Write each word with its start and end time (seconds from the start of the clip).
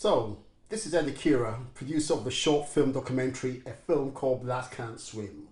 So, 0.00 0.38
this 0.68 0.86
is 0.86 0.94
Ed 0.94 1.06
Accura, 1.06 1.58
producer 1.74 2.14
of 2.14 2.22
the 2.22 2.30
short 2.30 2.68
film 2.68 2.92
documentary 2.92 3.62
A 3.66 3.72
Film 3.72 4.12
Called 4.12 4.44
Black 4.44 4.76
Can't 4.76 5.00
Swim. 5.00 5.48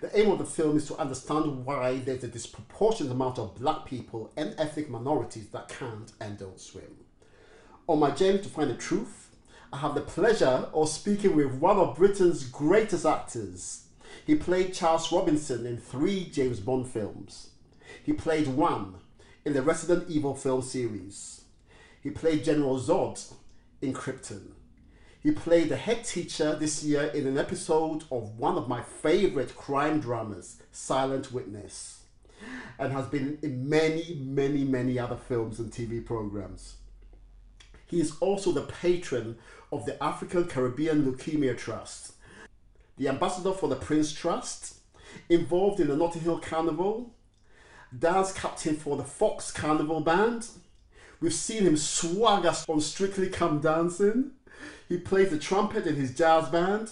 The 0.00 0.10
aim 0.18 0.32
of 0.32 0.38
the 0.38 0.44
film 0.44 0.76
is 0.76 0.88
to 0.88 0.96
understand 0.96 1.64
why 1.64 1.98
there's 1.98 2.24
a 2.24 2.26
disproportionate 2.26 3.12
amount 3.12 3.38
of 3.38 3.54
black 3.54 3.84
people 3.84 4.32
and 4.36 4.52
ethnic 4.58 4.90
minorities 4.90 5.46
that 5.50 5.68
can't 5.68 6.10
and 6.20 6.36
don't 6.36 6.58
swim. 6.58 7.04
On 7.86 8.00
my 8.00 8.10
journey 8.10 8.38
to 8.38 8.48
find 8.48 8.68
the 8.68 8.74
truth, 8.74 9.30
I 9.72 9.76
have 9.76 9.94
the 9.94 10.00
pleasure 10.00 10.66
of 10.74 10.88
speaking 10.88 11.36
with 11.36 11.54
one 11.54 11.76
of 11.76 11.94
Britain's 11.94 12.42
greatest 12.48 13.06
actors. 13.06 13.84
He 14.26 14.34
played 14.34 14.74
Charles 14.74 15.12
Robinson 15.12 15.66
in 15.66 15.76
three 15.76 16.24
James 16.24 16.58
Bond 16.58 16.88
films. 16.88 17.50
He 18.02 18.12
played 18.12 18.48
one 18.48 18.96
in 19.44 19.52
the 19.52 19.62
Resident 19.62 20.10
Evil 20.10 20.34
film 20.34 20.62
series. 20.62 21.42
He 22.02 22.10
played 22.10 22.42
General 22.42 22.80
Zod 22.80 23.34
in 23.84 23.92
Krypton. 23.92 24.52
He 25.22 25.30
played 25.30 25.68
the 25.68 25.76
head 25.76 26.04
teacher 26.04 26.56
this 26.56 26.82
year 26.82 27.04
in 27.14 27.26
an 27.26 27.38
episode 27.38 28.04
of 28.10 28.38
one 28.38 28.56
of 28.56 28.68
my 28.68 28.82
favorite 28.82 29.54
crime 29.56 30.00
dramas, 30.00 30.62
Silent 30.72 31.32
Witness, 31.32 32.04
and 32.78 32.92
has 32.92 33.06
been 33.06 33.38
in 33.42 33.68
many, 33.68 34.18
many, 34.20 34.64
many 34.64 34.98
other 34.98 35.16
films 35.16 35.58
and 35.58 35.70
TV 35.70 36.04
programs. 36.04 36.76
He 37.86 38.00
is 38.00 38.16
also 38.20 38.52
the 38.52 38.62
patron 38.62 39.36
of 39.70 39.84
the 39.84 40.02
African 40.02 40.44
Caribbean 40.46 41.04
Leukemia 41.04 41.56
Trust, 41.56 42.14
the 42.96 43.08
ambassador 43.08 43.52
for 43.52 43.68
the 43.68 43.76
Prince 43.76 44.12
Trust, 44.12 44.78
involved 45.28 45.80
in 45.80 45.88
the 45.88 45.96
Notting 45.96 46.22
Hill 46.22 46.38
Carnival, 46.38 47.14
dance 47.96 48.32
captain 48.32 48.76
for 48.76 48.96
the 48.96 49.04
Fox 49.04 49.50
Carnival 49.50 50.00
Band. 50.00 50.48
We've 51.24 51.32
seen 51.32 51.62
him 51.62 51.78
swagger 51.78 52.52
on 52.68 52.82
Strictly 52.82 53.30
Come 53.30 53.58
Dancing. 53.60 54.32
He 54.90 54.98
plays 54.98 55.30
the 55.30 55.38
trumpet 55.38 55.86
in 55.86 55.96
his 55.96 56.14
jazz 56.14 56.50
band 56.50 56.90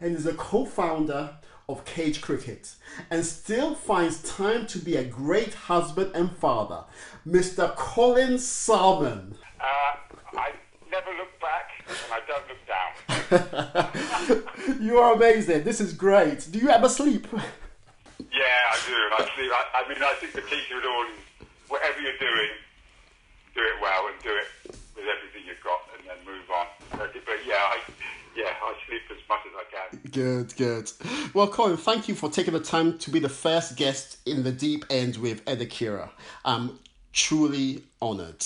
and 0.00 0.14
is 0.14 0.26
a 0.26 0.32
co 0.32 0.64
founder 0.64 1.38
of 1.68 1.84
Cage 1.84 2.20
Cricket 2.20 2.76
and 3.10 3.26
still 3.26 3.74
finds 3.74 4.22
time 4.22 4.68
to 4.68 4.78
be 4.78 4.94
a 4.94 5.02
great 5.02 5.54
husband 5.54 6.12
and 6.14 6.30
father. 6.36 6.84
Mr. 7.26 7.74
Colin 7.74 8.38
Salmon. 8.38 9.34
Uh, 9.60 9.96
I 10.38 10.52
never 10.88 11.10
look 11.10 11.40
back 11.40 11.72
and 11.88 11.98
I 12.12 12.20
don't 12.28 12.46
look 12.48 14.38
down. 14.70 14.78
you 14.84 14.98
are 14.98 15.14
amazing. 15.14 15.64
This 15.64 15.80
is 15.80 15.92
great. 15.92 16.46
Do 16.48 16.60
you 16.60 16.68
ever 16.68 16.88
sleep? 16.88 17.26
Yeah, 17.32 18.60
I 18.70 18.78
do. 18.86 18.94
I 18.94 19.30
sleep. 19.34 19.50
I, 19.52 19.82
I 19.84 19.88
mean, 19.88 19.98
I 20.00 20.14
think 20.20 20.32
the 20.32 20.42
it 20.42 20.86
all 20.86 21.06
is 21.06 21.48
whatever 21.66 22.00
you're 22.00 22.18
doing, 22.18 22.50
do 23.54 23.60
it 23.60 23.80
well 23.80 24.08
and 24.08 24.22
do 24.22 24.30
it 24.30 24.76
with 24.96 25.04
everything 25.06 25.42
you've 25.46 25.62
got, 25.62 25.80
and 25.96 26.06
then 26.08 26.16
move 26.26 26.50
on. 26.50 26.66
But, 26.92 27.14
yeah, 27.46 27.54
I, 27.54 27.80
yeah, 28.36 28.52
I 28.62 28.74
sleep 28.86 29.02
as 29.10 29.18
much 29.28 29.40
as 29.46 29.52
I 29.56 29.64
can. 29.70 30.10
Good, 30.10 30.56
good. 30.56 30.92
Well, 31.34 31.48
Colin, 31.48 31.76
thank 31.76 32.08
you 32.08 32.14
for 32.14 32.30
taking 32.30 32.54
the 32.54 32.60
time 32.60 32.98
to 32.98 33.10
be 33.10 33.18
the 33.18 33.28
first 33.28 33.76
guest 33.76 34.18
in 34.26 34.42
the 34.42 34.52
deep 34.52 34.84
end 34.90 35.16
with 35.16 35.42
Ed 35.46 35.60
Accura. 35.60 36.10
I'm 36.44 36.78
truly 37.12 37.84
honored. 38.02 38.44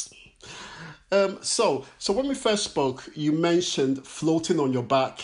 Um, 1.10 1.38
so, 1.40 1.86
so 1.98 2.12
when 2.12 2.28
we 2.28 2.34
first 2.34 2.64
spoke, 2.64 3.08
you 3.14 3.32
mentioned 3.32 4.06
floating 4.06 4.60
on 4.60 4.72
your 4.72 4.82
back 4.82 5.20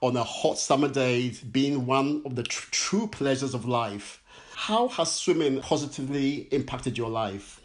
on 0.00 0.16
a 0.16 0.22
hot 0.22 0.58
summer 0.58 0.88
day 0.88 1.32
being 1.50 1.86
one 1.86 2.22
of 2.24 2.36
the 2.36 2.44
tr- 2.44 2.70
true 2.70 3.08
pleasures 3.08 3.52
of 3.52 3.64
life. 3.66 4.22
How 4.54 4.88
has 4.88 5.10
swimming 5.12 5.60
positively 5.60 6.48
impacted 6.52 6.96
your 6.96 7.10
life? 7.10 7.57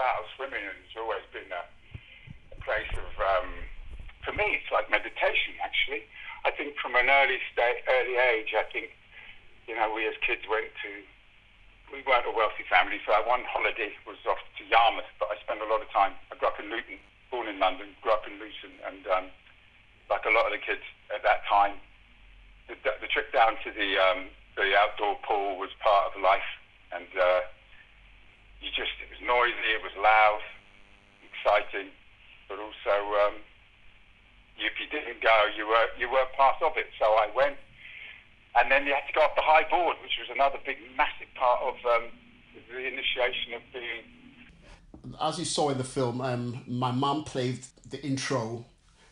Well, 0.00 0.24
swimming 0.32 0.64
has 0.64 0.96
always 0.96 1.28
been 1.28 1.52
a, 1.52 1.60
a 1.60 2.58
place 2.64 2.88
of, 2.96 3.12
um, 3.20 3.52
for 4.24 4.32
me, 4.32 4.56
it's 4.56 4.72
like 4.72 4.88
meditation, 4.88 5.60
actually. 5.60 6.08
I 6.40 6.56
think 6.56 6.80
from 6.80 6.96
an 6.96 7.12
early 7.12 7.36
sta- 7.52 7.84
early 7.84 8.16
age, 8.16 8.56
I 8.56 8.64
think, 8.72 8.96
you 9.68 9.76
know, 9.76 9.92
we 9.92 10.08
as 10.08 10.16
kids 10.24 10.48
went 10.48 10.72
to, 10.88 11.04
we 11.92 12.00
weren't 12.08 12.24
a 12.24 12.32
wealthy 12.32 12.64
family, 12.64 12.96
so 13.04 13.12
our 13.12 13.28
one 13.28 13.44
holiday 13.44 13.92
was 14.08 14.16
off 14.24 14.40
to 14.56 14.64
Yarmouth, 14.64 15.04
but 15.20 15.28
I 15.28 15.36
spent 15.44 15.60
a 15.60 15.68
lot 15.68 15.84
of 15.84 15.92
time, 15.92 16.16
I 16.32 16.40
grew 16.40 16.48
up 16.48 16.56
in 16.56 16.72
Luton, 16.72 16.96
born 17.28 17.52
in 17.52 17.60
London, 17.60 17.92
grew 18.00 18.16
up 18.16 18.24
in 18.24 18.40
Luton, 18.40 18.72
and 18.88 19.04
um, 19.04 19.28
like 20.08 20.24
a 20.24 20.32
lot 20.32 20.48
of 20.48 20.56
the 20.56 20.64
kids 20.64 20.80
at 21.12 21.20
that 21.28 21.44
time, 21.44 21.76
the, 22.72 22.80
the 23.04 23.10
trip 23.12 23.36
down 23.36 23.60
to 23.60 23.68
the 23.68 24.00
um, 24.00 24.32
the 24.56 24.72
outdoor 24.80 25.20
pool 25.28 25.60
was 25.60 25.68
part 25.84 26.08
of 26.08 26.24
life, 26.24 26.48
and 26.88 27.04
uh, 27.20 27.44
you 28.60 28.68
just 28.70 28.92
it 29.00 29.08
was 29.08 29.20
noisy, 29.24 29.72
it 29.72 29.82
was 29.82 29.92
loud, 29.96 30.44
exciting, 31.24 31.90
but 32.48 32.58
also 32.60 32.94
um, 33.26 33.34
if 34.58 34.76
you 34.78 34.86
didn't 34.92 35.20
go, 35.22 35.36
you 35.56 35.66
were 35.66 35.86
you 35.98 36.08
were 36.10 36.24
part 36.36 36.60
of 36.62 36.76
it. 36.76 36.86
So 36.98 37.06
I 37.06 37.28
went, 37.34 37.56
and 38.56 38.70
then 38.70 38.86
you 38.86 38.92
had 38.92 39.06
to 39.08 39.12
go 39.12 39.22
off 39.22 39.34
the 39.34 39.42
high 39.42 39.68
board, 39.68 39.96
which 40.02 40.16
was 40.20 40.28
another 40.34 40.58
big, 40.64 40.76
massive 40.96 41.32
part 41.34 41.60
of 41.62 41.74
um, 41.86 42.08
the 42.70 42.86
initiation 42.86 43.54
of 43.54 43.62
being. 43.72 45.16
As 45.20 45.38
you 45.38 45.44
saw 45.44 45.70
in 45.70 45.78
the 45.78 45.84
film, 45.84 46.20
um, 46.20 46.62
my 46.66 46.90
mum 46.90 47.24
played 47.24 47.60
the 47.88 48.04
intro 48.04 48.64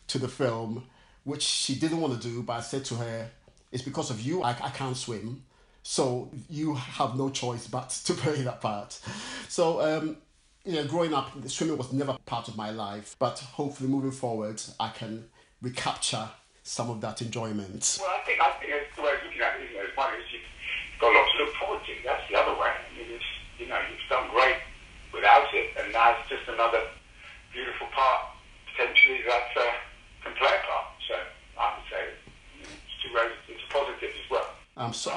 to 0.07 0.19
the 0.19 0.27
film, 0.27 0.85
which 1.23 1.41
she 1.41 1.75
didn't 1.75 2.01
want 2.01 2.19
to 2.19 2.27
do, 2.27 2.43
but 2.43 2.53
I 2.53 2.61
said 2.61 2.85
to 2.85 2.95
her, 2.95 3.29
It's 3.71 3.83
because 3.83 4.09
of 4.09 4.21
you 4.21 4.43
I, 4.43 4.51
I 4.51 4.69
can't 4.69 4.97
swim. 4.97 5.43
So 5.81 6.29
you 6.49 6.75
have 6.75 7.17
no 7.17 7.29
choice 7.29 7.67
but 7.67 7.89
to 8.05 8.13
play 8.23 8.41
that 8.43 8.61
part. 8.61 8.99
So, 9.49 9.81
um, 9.81 10.17
you 10.63 10.73
know, 10.73 10.85
growing 10.85 11.13
up, 11.13 11.31
swimming 11.47 11.77
was 11.77 11.91
never 11.91 12.15
part 12.25 12.47
of 12.47 12.55
my 12.55 12.69
life, 12.69 13.15
but 13.19 13.39
hopefully 13.39 13.89
moving 13.89 14.11
forward, 14.11 14.61
I 14.79 14.89
can 14.89 15.25
recapture 15.61 16.29
some 16.63 16.89
of 16.89 17.01
that 17.01 17.21
enjoyment. 17.21 17.97
Well, 17.99 18.09
I 18.09 18.25
think, 18.25 18.41
I 18.41 18.49
think 18.61 18.71
that's 18.71 18.95
the 18.95 19.01
way 19.01 19.13
of 19.13 19.23
looking 19.25 19.41
at 19.41 19.59
it, 19.59 19.65
isn't 19.71 19.89
it? 19.89 19.97
One 19.97 20.13
is 20.13 20.25
you've 20.31 21.01
got 21.01 21.11
a 21.11 21.17
lot 21.17 21.27
to 21.31 21.37
look 21.43 21.53
forward 21.55 21.81
to. 21.85 21.93
That's 22.05 22.23
the 22.29 22.37
other 22.39 22.53
way. 22.61 22.71
I 22.71 22.89
mean, 22.95 23.09
it's, 23.09 23.25
you 23.57 23.67
know, 23.67 23.79
you've 23.89 24.09
done 24.09 24.29
great 24.31 24.61
without 25.11 25.51
it, 25.53 25.73
and 25.81 25.91
now 25.91 26.15
it's 26.15 26.29
just 26.29 26.47
another 26.47 26.85
beautiful 27.51 27.87
part, 27.91 28.37
potentially, 28.71 29.19
that. 29.27 29.49
Uh, 29.57 29.65
can 30.23 30.33
play 30.33 30.47
a 30.47 30.67
part. 30.67 30.85
So 31.07 31.15
I 31.57 31.75
would 31.75 31.87
say 31.89 32.01
it's 32.61 32.95
two 33.03 33.13
ways. 33.15 33.31
It's 33.47 33.63
a 33.69 33.73
positive 33.73 34.09
as 34.09 34.31
well. 34.31 34.49
I'm 34.77 34.93
so 34.93 35.11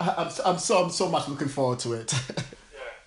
I'm, 0.00 0.18
I'm, 0.18 0.30
I'm 0.44 0.58
so 0.58 0.84
I'm 0.84 0.90
so 0.90 1.08
much 1.08 1.28
looking 1.28 1.48
forward 1.48 1.78
to 1.80 1.94
it. 1.94 2.12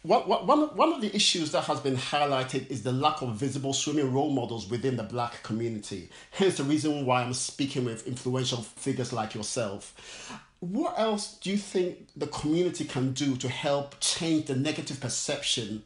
One, 0.09 0.23
one, 0.23 0.59
one 0.75 0.91
of 0.91 1.01
the 1.01 1.15
issues 1.15 1.51
that 1.51 1.65
has 1.65 1.81
been 1.81 1.95
highlighted 1.95 2.71
is 2.71 2.81
the 2.81 2.91
lack 2.91 3.21
of 3.21 3.35
visible 3.35 3.73
swimming 3.73 4.11
role 4.11 4.31
models 4.31 4.67
within 4.67 4.97
the 4.97 5.03
black 5.03 5.43
community. 5.43 6.09
Hence 6.31 6.57
the 6.57 6.63
reason 6.63 7.05
why 7.05 7.21
I'm 7.21 7.35
speaking 7.35 7.85
with 7.85 8.07
influential 8.07 8.63
figures 8.63 9.13
like 9.13 9.35
yourself. 9.35 10.41
What 10.61 10.97
else 10.97 11.37
do 11.37 11.51
you 11.51 11.57
think 11.57 12.07
the 12.15 12.25
community 12.25 12.85
can 12.85 13.13
do 13.13 13.35
to 13.35 13.47
help 13.49 13.97
change 13.99 14.47
the 14.47 14.55
negative 14.55 14.99
perception 14.99 15.83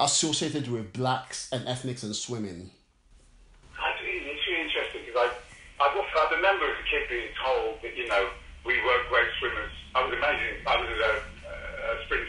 associated 0.00 0.66
with 0.66 0.92
blacks 0.92 1.48
and 1.52 1.64
ethnics 1.68 2.02
and 2.02 2.16
swimming? 2.16 2.72
It's 3.70 4.02
really 4.02 4.62
interesting 4.62 5.02
because 5.06 5.30
I 5.78 5.86
I, 5.86 6.34
remember 6.34 6.64
as 6.72 6.78
a 6.80 6.90
kid 6.90 7.08
being 7.08 7.30
told 7.40 7.80
that, 7.82 7.96
you 7.96 8.08
know, 8.08 8.30
we 8.66 8.82
weren't 8.82 9.08
great 9.08 9.28
swimmers. 9.38 9.70
I 9.94 10.04
was 10.04 10.12
amazing. 10.12 10.66
I 10.66 10.76
was 10.76 10.88
a 10.88 11.33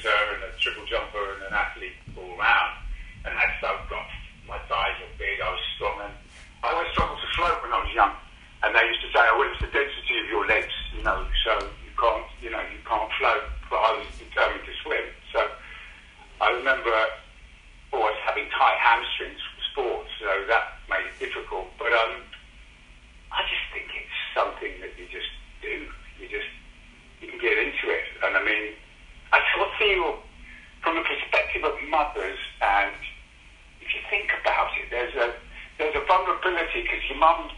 sprinter 0.05 0.35
and 0.38 0.43
a 0.45 0.57
triple 0.59 0.85
jumper 0.85 1.33
and 1.33 1.49
an 1.49 1.53
athlete 1.53 1.97
all 2.17 2.38
round. 2.38 2.77
And 3.25 3.33
that's 3.33 3.57
how 3.61 3.73
I 3.73 3.89
got 3.89 4.05
my 4.45 4.61
thighs 4.69 4.93
were 5.01 5.09
big, 5.17 5.41
I 5.41 5.49
was 5.49 5.66
strong. 5.75 5.97
And 6.05 6.13
I 6.61 6.69
always 6.69 6.93
struggled 6.93 7.17
to 7.17 7.29
float 7.33 7.57
when 7.66 7.73
I 7.73 7.81
was 7.81 7.89
young. 7.97 8.13
And 8.61 8.77
they 8.77 8.85
used 8.85 9.01
to 9.01 9.09
say, 9.09 9.25
oh, 9.25 9.41
well, 9.41 9.49
it's 9.49 9.61
the 9.61 9.73
density 9.73 10.21
of 10.21 10.29
your 10.29 10.45
legs, 10.45 10.73
you 10.93 11.01
know, 11.01 11.25
so 11.41 11.66
you 11.81 11.93
can't, 11.97 12.25
you 12.41 12.49
know, 12.53 12.61
you 12.69 12.77
can't 12.85 13.09
float. 13.17 13.49
But 13.69 13.81
I 13.81 13.89
was 13.97 14.05
determined 14.21 14.61
to 14.69 14.73
swim. 14.85 15.05
So 15.33 15.41
I 16.41 16.53
remember 16.53 16.93
always 17.89 18.17
having 18.22 18.45
tight 18.53 18.77
hamstrings 18.77 19.41
for 19.41 19.61
sports, 19.73 20.09
so 20.22 20.29
that 20.45 20.77
made 20.85 21.09
it 21.09 21.17
difficult. 21.17 21.73
But 21.81 21.89
um, 21.89 22.22
I 23.34 23.41
just 23.49 23.66
think 23.73 23.90
it's 23.90 24.19
something 24.37 24.73
that 24.85 24.93
you 25.02 25.09
just 25.09 25.29
do. 25.66 25.90
You 26.22 26.29
just 26.29 26.49
you 27.22 27.34
can 27.34 27.41
get 27.41 27.57
into 27.57 27.90
it. 27.90 28.05
And 28.22 28.37
I 28.37 28.43
mean, 28.46 28.78
I 29.34 29.41
of 29.41 29.65
feel 29.85 30.17
from 30.82 30.97
the 30.97 31.05
perspective 31.05 31.64
of 31.64 31.73
mothers, 31.90 32.41
and 32.61 32.97
if 33.82 33.93
you 33.93 34.02
think 34.09 34.34
about 34.41 34.73
it, 34.82 34.90
there's 34.90 35.14
a 35.14 35.34
there's 35.78 35.96
a 35.96 36.05
vulnerability 36.08 36.82
because 36.82 37.03
your 37.09 37.20
mum 37.20 37.52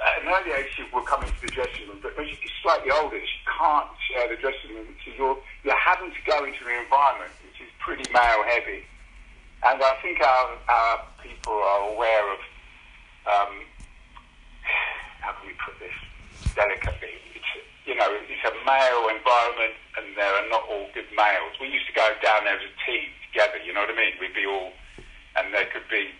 at 0.00 0.22
an 0.22 0.28
early 0.28 0.52
age 0.52 0.72
she 0.76 0.84
will 0.92 1.04
come 1.04 1.22
into 1.24 1.40
the 1.44 1.52
dressing 1.52 1.88
room, 1.88 1.98
but 2.00 2.16
when 2.16 2.28
she's 2.28 2.56
slightly 2.62 2.90
older, 2.90 3.20
she 3.20 3.40
can't 3.44 3.88
share 4.08 4.28
the 4.28 4.40
dressing 4.40 4.72
room. 4.72 4.88
So 5.04 5.12
you're 5.16 5.36
you're 5.64 5.80
having 5.80 6.10
to 6.12 6.22
go 6.24 6.44
into 6.44 6.64
an 6.64 6.80
environment 6.84 7.32
which 7.44 7.60
is 7.60 7.70
pretty 7.80 8.08
male 8.12 8.44
heavy. 8.48 8.84
And 9.64 9.80
I 9.80 9.96
think 10.04 10.20
our, 10.20 10.46
our 10.68 10.96
people 11.24 11.56
are 11.56 11.88
aware 11.96 12.24
of 12.32 12.40
um, 13.24 13.52
how 15.24 15.32
can 15.40 15.48
we 15.48 15.56
put 15.56 15.72
this 15.80 15.96
delicately? 16.52 17.16
It's, 17.32 17.52
you 17.86 17.96
know, 17.96 18.08
it's 18.12 18.44
a 18.44 18.52
male 18.68 19.08
environment 19.08 19.72
there 20.16 20.34
are 20.34 20.48
not 20.48 20.64
all 20.68 20.86
good 20.94 21.08
males. 21.16 21.54
We 21.60 21.68
used 21.68 21.86
to 21.86 21.96
go 21.96 22.06
down 22.22 22.44
there 22.44 22.56
as 22.56 22.64
a 22.64 22.74
team 22.86 23.08
together, 23.30 23.58
you 23.64 23.72
know 23.72 23.82
what 23.82 23.90
I 23.90 23.98
mean? 23.98 24.14
We'd 24.20 24.34
be 24.34 24.46
all, 24.46 24.72
and 25.36 25.52
there 25.52 25.66
could 25.70 25.86
be 25.90 26.10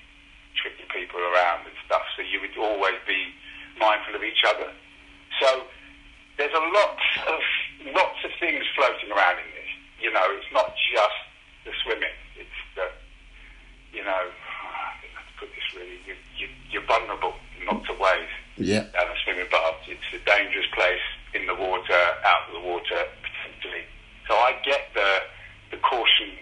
tricky 0.59 0.87
people 0.91 1.21
around 1.21 1.67
and 1.67 1.75
stuff, 1.87 2.03
so 2.17 2.23
you 2.23 2.41
would 2.41 2.55
always 2.59 2.99
be 3.07 3.35
mindful 3.79 4.15
of 4.15 4.23
each 4.23 4.43
other. 4.47 4.71
So 5.41 5.67
there's 6.39 6.55
a 6.55 6.67
lot 6.75 6.99
of, 7.29 7.41
lots 7.95 8.19
of 8.25 8.31
things 8.39 8.65
floating 8.75 9.11
around 9.11 9.39
in 9.39 9.51
this. 9.55 9.71
You 10.01 10.13
know, 10.13 10.25
it's 10.35 10.51
not 10.53 10.75
just 10.93 11.21
the 11.65 11.73
swimming, 11.83 12.17
it's 12.37 12.61
the, 12.75 12.87
you 13.93 14.05
know, 14.05 14.31
put 15.39 15.49
this 15.55 15.67
really, 15.75 15.99
you, 16.07 16.15
you, 16.39 16.49
you're 16.71 16.87
vulnerable 16.87 17.35
in 17.59 17.67
lots 17.67 17.89
of 17.91 17.99
ways. 17.99 18.31
Yeah. 18.57 18.87
Down 18.95 19.11
the 19.11 19.19
swimming 19.25 19.51
bath. 19.51 19.83
It's 19.89 20.11
a 20.15 20.23
dangerous 20.25 20.67
place 20.75 21.03
in 21.35 21.47
the 21.47 21.55
water, 21.55 21.99
out 22.25 22.47
of 22.47 22.55
the 22.55 22.65
water, 22.69 23.07
so 24.29 24.35
I 24.35 24.57
get 24.65 24.93
the 24.95 25.23
the 25.71 25.79
caution 25.83 26.39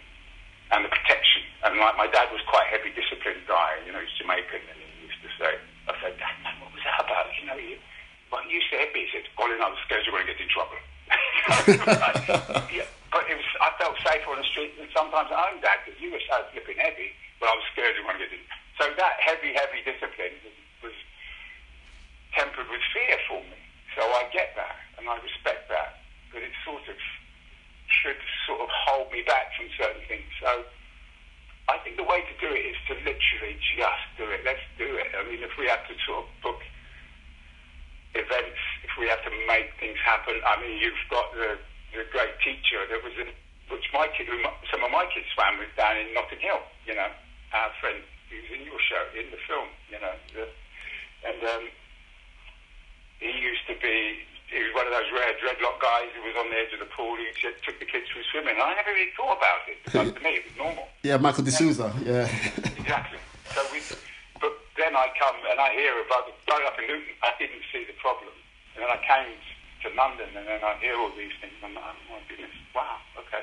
and 0.73 0.85
the 0.85 0.93
protection. 0.93 1.43
And 1.65 1.79
like 1.79 1.97
my 1.97 2.09
dad 2.09 2.33
was 2.33 2.41
quite 2.49 2.67
a 2.69 2.71
heavy 2.77 2.91
disciplined 2.97 3.45
guy. 3.47 3.79
You 3.87 3.93
know, 3.93 4.01
he's 4.01 4.13
Jamaican, 4.19 4.65
and 4.67 4.77
he 4.81 5.07
used 5.07 5.21
to 5.23 5.31
say, 5.37 5.53
I 5.87 5.93
said, 6.01 6.17
Dad, 6.19 6.35
man, 6.43 6.57
what 6.65 6.73
was 6.73 6.83
that 6.83 7.05
about? 7.05 7.29
You 7.37 7.45
know, 7.47 7.59
you, 7.61 7.77
what 8.33 8.49
you 8.49 8.59
said, 8.73 8.91
he 8.97 9.07
said, 9.13 9.29
all 9.37 9.53
in 9.53 9.61
all, 9.61 9.77
scared 9.85 10.03
you're 10.09 10.17
going 10.17 10.27
to 10.27 10.33
get 10.33 10.41
in 10.41 10.49
trouble. 10.49 10.81
yeah, 12.73 12.89
but 13.13 13.29
it 13.29 13.37
was, 13.37 13.51
I 13.61 13.69
felt 13.77 14.01
safer 14.01 14.33
on 14.33 14.41
the 14.41 14.49
street 14.49 14.73
than 14.81 14.89
sometimes 14.97 15.29
at 15.29 15.37
home, 15.37 15.61
Dad, 15.61 15.85
because 15.85 16.01
you 16.01 16.09
were 16.11 16.25
so 16.25 16.41
flipping 16.51 16.81
heavy, 16.81 17.13
but 17.37 17.53
I 17.53 17.55
was 17.55 17.67
scared 17.77 17.93
you 17.95 18.03
were 18.03 18.17
going 18.17 18.25
to 18.25 18.31
get 18.33 18.41
in. 18.41 18.45
So 18.81 18.89
that 18.97 19.21
heavy, 19.21 19.53
heavy 19.53 19.85
discipline 19.85 20.33
was, 20.41 20.57
was 20.89 20.97
tempered 22.33 22.67
with 22.73 22.83
fear 22.97 23.21
for 23.29 23.45
me. 23.45 23.61
So 23.93 24.01
I 24.01 24.25
get 24.33 24.57
that, 24.57 24.81
and 24.97 25.05
I 25.05 25.21
respect 25.21 25.69
that. 25.69 26.01
But 26.33 26.41
it 26.41 26.57
sort 26.65 26.89
of 26.89 26.97
should 28.01 28.17
sort 28.49 28.61
of 28.65 28.71
hold 28.73 29.13
me 29.13 29.21
back 29.23 29.53
from 29.53 29.69
certain 29.77 30.01
things. 30.09 30.27
So 30.41 30.65
I 31.69 31.79
think 31.85 31.97
the 31.97 32.09
way 32.09 32.25
to 32.25 32.35
do 32.41 32.49
it 32.49 32.65
is 32.65 32.79
to 32.89 32.95
literally 33.05 33.57
just 33.77 34.05
do 34.17 34.25
it. 34.33 34.41
Let's 34.45 34.65
do 34.79 34.89
it. 34.97 35.13
I 35.13 35.23
mean, 35.29 35.45
if 35.45 35.53
we 35.61 35.69
have 35.69 35.85
to 35.87 35.95
sort 36.09 36.25
of 36.25 36.29
book 36.43 36.61
events, 38.15 38.61
if 38.85 38.93
we 38.99 39.09
have 39.09 39.23
to 39.25 39.33
make 39.47 39.73
things 39.79 39.97
you've 40.79 41.05
got 41.11 41.33
the, 41.35 41.59
the 41.93 42.05
great 42.13 42.37
teacher 42.45 42.85
that 42.89 43.01
was 43.03 43.13
in, 43.19 43.29
which 43.69 43.87
my 43.93 44.09
kid, 44.17 44.29
who 44.29 44.39
some 44.71 44.85
of 44.85 44.91
my 44.91 45.07
kids 45.13 45.27
swam 45.35 45.59
with 45.59 45.73
down 45.77 45.97
in 45.97 46.13
Notting 46.15 46.41
Hill, 46.41 46.61
you 46.87 46.95
know, 46.95 47.11
our 47.53 47.71
friend 47.81 48.01
who's 48.29 48.49
in 48.53 48.65
your 48.65 48.81
show, 48.81 49.03
in 49.17 49.29
the 49.31 49.41
film, 49.49 49.69
you 49.93 50.01
know, 50.01 50.15
the, 50.33 50.49
and 51.23 51.39
um, 51.45 51.65
he 53.21 53.31
used 53.39 53.65
to 53.71 53.77
be 53.79 54.27
he 54.53 54.61
was 54.61 54.73
one 54.77 54.85
of 54.85 54.93
those 54.93 55.09
rare 55.17 55.33
dreadlock 55.41 55.81
guys 55.81 56.13
who 56.13 56.21
was 56.29 56.37
on 56.37 56.53
the 56.53 56.59
edge 56.61 56.77
of 56.77 56.81
the 56.85 56.91
pool 56.93 57.17
who 57.17 57.25
took 57.41 57.81
the 57.81 57.89
kids 57.89 58.05
through 58.13 58.27
swimming. 58.29 58.61
I 58.61 58.77
never 58.77 58.93
really 58.93 59.09
thought 59.17 59.41
about 59.41 59.65
it 59.65 59.81
because 59.81 60.13
to 60.17 60.21
me 60.21 60.37
it 60.37 60.45
was 60.45 60.57
normal. 60.61 60.93
Yeah, 61.01 61.17
Michael 61.17 61.49
D'Souza. 61.49 61.89
Yeah. 62.05 62.29
exactly. 62.77 63.17
So 63.57 63.65
we, 63.73 63.81
but 64.45 64.53
then 64.77 64.93
I 64.93 65.09
come 65.17 65.41
and 65.49 65.57
I 65.57 65.73
hear 65.73 65.97
about 66.05 66.29
the 66.29 66.37
growing 66.45 66.69
up 66.69 66.77
in 66.77 66.85
Luton. 66.85 67.17
I 67.25 67.33
didn't 67.41 67.65
see 67.73 67.89
the 67.89 67.97
problem, 67.97 68.29
and 68.77 68.85
then 68.85 68.93
I 68.93 69.01
came 69.01 69.33
to 69.85 69.89
London, 69.97 70.29
and 70.37 70.45
then 70.45 70.61
I 70.61 70.77
hear 70.85 71.01
all 71.01 71.11
these 71.17 71.33
things. 71.41 71.57
And 71.65 71.73
I'm 71.73 71.81
like, 71.81 71.89
oh 71.89 72.21
my 72.21 72.21
goodness, 72.29 72.53
wow, 72.77 73.01
okay. 73.25 73.41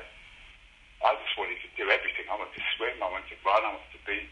I 1.02 1.18
just 1.18 1.34
wanted 1.34 1.58
to 1.58 1.70
do 1.74 1.90
everything. 1.90 2.30
I 2.30 2.38
wanted 2.38 2.54
to 2.54 2.64
swim. 2.78 2.94
I 3.02 3.10
wanted 3.10 3.34
to 3.34 3.38
run. 3.42 3.66
I 3.66 3.74
wanted 3.74 3.92
to 3.98 4.02
be 4.06 4.30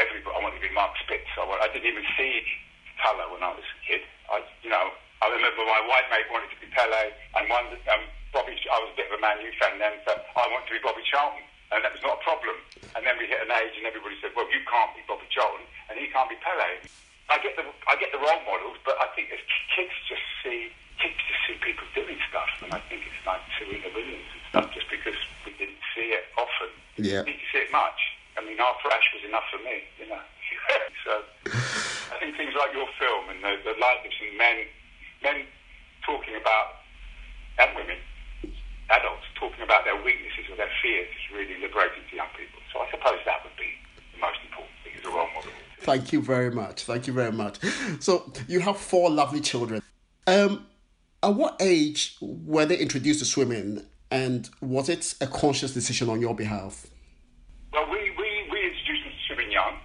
everybody. 0.00 0.32
I 0.32 0.40
wanted 0.40 0.58
to 0.62 0.64
be 0.64 0.72
Mark 0.72 0.96
Spitz. 1.04 1.28
I, 1.36 1.44
I 1.44 1.63
didn't 1.74 1.90
even 1.90 2.06
see 2.14 2.38
colour 3.02 3.26
when 3.34 3.42
I 3.42 3.50
was 3.50 3.66
a 3.66 3.78
kid. 3.82 4.06
I, 4.30 4.46
you 4.62 4.70
know, 4.70 4.94
I 5.18 5.26
remember 5.26 5.66
my 5.66 5.82
white 5.90 6.06
mate 6.14 6.30
wanted 6.30 6.54
to 6.54 6.58
be 6.62 6.70
Pele, 6.70 7.10
and 7.34 7.50
one 7.50 7.66
um, 7.90 8.06
Bobby. 8.30 8.54
I 8.54 8.78
was 8.78 8.94
a 8.94 8.96
bit 8.96 9.10
of 9.10 9.18
a 9.18 9.20
Man 9.20 9.42
U 9.42 9.50
fan 9.58 9.82
then, 9.82 9.98
so 10.06 10.14
I 10.14 10.46
wanted 10.54 10.70
to 10.70 10.74
be 10.78 10.82
Bobby 10.86 11.02
Charlton, 11.02 11.42
and 11.74 11.82
that 11.82 11.90
was 11.90 12.04
not 12.06 12.22
a 12.22 12.22
problem. 12.22 12.54
And 12.94 13.02
then 13.02 13.18
we 13.18 13.26
hit 13.26 13.42
an 13.42 13.50
age, 13.50 13.74
and 13.74 13.90
everybody 13.90 14.14
said, 14.22 14.30
"Well, 14.38 14.46
you 14.54 14.62
can't 14.70 14.94
be 14.94 15.02
Bobby 15.10 15.26
Charlton, 15.34 15.66
and 15.90 15.98
he 15.98 16.06
can't 16.14 16.30
be 16.30 16.38
Pele." 16.38 16.78
I 17.26 17.42
get 17.42 17.58
the 17.58 17.66
I 17.90 17.98
get 17.98 18.14
the 18.14 18.22
role 18.22 18.42
models, 18.46 18.78
but 18.86 18.94
I 19.02 19.10
think 19.18 19.34
as 19.34 19.42
kids 19.74 19.94
just 20.06 20.22
see 20.46 20.70
kids 21.02 21.18
just 21.26 21.42
see 21.50 21.56
people 21.58 21.84
doing 21.98 22.22
stuff, 22.30 22.50
and 22.62 22.70
I 22.70 22.80
think 22.86 23.02
it's 23.02 23.22
like 23.26 23.42
Serena 23.58 23.90
Williams 23.90 24.30
and 24.30 24.42
stuff, 24.54 24.66
just 24.70 24.86
because 24.86 25.18
we 25.42 25.50
didn't 25.58 25.82
see 25.90 26.14
it 26.14 26.30
often. 26.38 26.70
Yeah. 27.02 27.26
We 27.26 27.34
didn't 27.34 27.48
see 27.50 27.66
it 27.66 27.72
much. 27.74 27.98
I 28.36 28.42
mean, 28.42 28.58
our 28.58 28.74
flash 28.82 29.06
was 29.14 29.24
enough 29.24 29.46
for 29.50 29.62
me, 29.62 29.82
you 29.98 30.06
know. 30.10 30.22
so 31.06 31.22
I 32.12 32.18
think 32.18 32.36
things 32.36 32.54
like 32.54 32.74
your 32.74 32.88
film 32.98 33.30
the, 34.02 34.10
the 34.10 34.38
men 34.38 34.56
men 35.22 35.46
talking 36.04 36.36
about, 36.36 36.84
and 37.58 37.74
women, 37.76 37.96
adults 38.90 39.24
talking 39.40 39.62
about 39.64 39.84
their 39.84 39.96
weaknesses 39.96 40.44
or 40.50 40.56
their 40.56 40.70
fears 40.82 41.08
is 41.08 41.36
really 41.36 41.56
liberating 41.60 42.04
to 42.10 42.16
young 42.16 42.28
people. 42.36 42.60
So 42.72 42.80
I 42.80 42.90
suppose 42.90 43.18
that 43.24 43.42
would 43.42 43.56
be 43.56 43.72
the 44.12 44.20
most 44.20 44.38
important 44.44 44.76
thing 44.84 44.92
as 44.98 45.04
a 45.04 45.08
role 45.08 45.28
model. 45.34 45.50
Thank 45.80 46.12
you 46.12 46.20
very 46.20 46.50
much. 46.50 46.84
Thank 46.84 47.06
you 47.06 47.12
very 47.12 47.32
much. 47.32 47.58
So 48.00 48.32
you 48.48 48.60
have 48.60 48.76
four 48.76 49.10
lovely 49.10 49.40
children. 49.40 49.82
Um, 50.26 50.66
at 51.22 51.34
what 51.34 51.56
age 51.60 52.16
were 52.20 52.66
they 52.66 52.76
introduced 52.76 53.20
to 53.20 53.24
swimming, 53.24 53.84
and 54.10 54.48
was 54.60 54.88
it 54.88 55.14
a 55.20 55.26
conscious 55.26 55.72
decision 55.72 56.08
on 56.08 56.20
your 56.20 56.34
behalf? 56.34 56.86
Well, 57.72 57.88
we, 57.90 57.98
we, 58.16 58.48
we 58.50 58.64
introduced 58.64 59.04
them 59.04 59.12
to 59.12 59.24
swimming 59.26 59.52
young. 59.52 59.76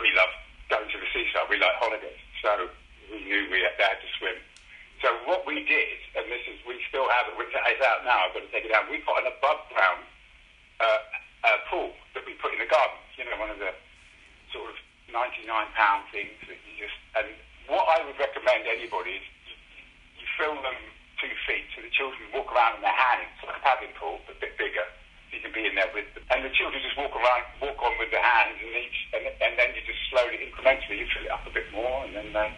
We 0.00 0.08
love 0.16 0.28
going 0.70 0.88
to 0.88 0.98
the 0.98 1.06
seaside. 1.12 1.46
We 1.50 1.58
like 1.58 1.74
holidays. 1.78 2.18
So 2.42 2.68
knew 3.28 3.44
we 3.52 3.60
had, 3.60 3.76
to 3.76 4.08
swim. 4.16 4.40
So 5.04 5.12
what 5.28 5.46
we 5.46 5.62
did, 5.62 5.98
and 6.18 6.26
this 6.32 6.42
is 6.50 6.58
we 6.66 6.80
still 6.88 7.06
have 7.06 7.30
it, 7.30 7.36
is 7.38 7.80
out 7.84 8.02
now. 8.02 8.26
I've 8.26 8.34
got 8.34 8.42
to 8.42 8.50
take 8.50 8.66
it 8.66 8.72
down. 8.72 8.90
We 8.90 8.98
got 9.04 9.22
an 9.22 9.30
above 9.30 9.62
ground 9.70 10.02
uh, 10.80 11.00
uh, 11.44 11.58
pool 11.70 11.92
that 12.16 12.26
we 12.26 12.34
put 12.40 12.50
in 12.56 12.58
the 12.58 12.66
garden. 12.66 12.98
You 13.14 13.28
know, 13.28 13.38
one 13.38 13.52
of 13.52 13.60
the 13.62 13.70
sort 14.50 14.72
of 14.72 14.76
ninety 15.12 15.46
nine 15.46 15.70
pound 15.78 16.08
things 16.10 16.34
that 16.50 16.58
you 16.66 16.72
just. 16.82 16.98
And 17.14 17.30
what 17.70 17.86
I 17.86 18.02
would 18.02 18.18
recommend 18.18 18.66
anybody 18.66 19.22
is 19.22 19.24
you, 19.46 19.54
you 20.24 20.26
fill 20.34 20.58
them 20.58 20.78
two 21.22 21.30
feet 21.46 21.66
so 21.74 21.82
the 21.82 21.90
children 21.94 22.22
walk 22.30 22.50
around 22.50 22.78
in 22.78 22.82
their 22.82 22.94
hands, 22.94 23.30
like 23.42 23.58
a 23.58 23.62
paddling 23.62 23.94
pool, 23.98 24.18
but 24.26 24.38
a 24.38 24.40
bit 24.40 24.54
bigger. 24.58 24.86
You 25.30 25.44
can 25.44 25.52
be 25.52 25.66
in 25.68 25.76
there 25.76 25.90
with 25.92 26.08
them, 26.16 26.24
and 26.32 26.40
the 26.40 26.54
children 26.56 26.80
just 26.80 26.96
walk 26.96 27.12
around, 27.12 27.44
walk 27.60 27.76
on 27.84 27.92
with 28.00 28.08
their 28.08 28.24
hands, 28.24 28.56
and 28.64 28.72
each, 28.72 28.98
and, 29.12 29.28
and 29.28 29.52
then 29.60 29.76
you 29.76 29.84
just 29.84 30.00
slowly, 30.08 30.40
incrementally, 30.40 31.04
you 31.04 31.06
fill 31.12 31.28
it 31.28 31.32
up 31.34 31.44
a 31.44 31.52
bit 31.52 31.68
more, 31.68 32.08
and 32.08 32.16
then 32.16 32.32
they 32.32 32.48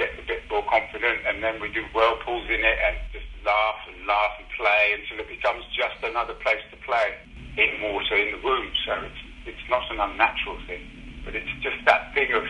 get 0.00 0.16
a 0.16 0.24
bit 0.24 0.40
more 0.48 0.64
confident, 0.64 1.20
and 1.28 1.44
then 1.44 1.60
we 1.60 1.68
do 1.68 1.84
whirlpools 1.92 2.48
in 2.48 2.64
it 2.64 2.78
and 2.88 2.96
just 3.12 3.28
laugh 3.44 3.84
and 3.84 4.00
laugh 4.08 4.32
and 4.40 4.48
play 4.56 4.96
until 4.96 5.20
it 5.20 5.28
becomes 5.28 5.60
just 5.76 6.00
another 6.00 6.32
place 6.40 6.64
to 6.72 6.76
play 6.88 7.20
in 7.60 7.68
water 7.84 8.16
in 8.16 8.32
the 8.32 8.40
room. 8.40 8.72
So 8.88 8.96
it's 9.04 9.22
it's 9.44 9.66
not 9.68 9.84
an 9.92 10.00
unnatural 10.00 10.56
thing, 10.64 10.80
but 11.20 11.36
it's 11.36 11.52
just 11.60 11.76
that 11.84 12.16
thing 12.16 12.32
of 12.32 12.48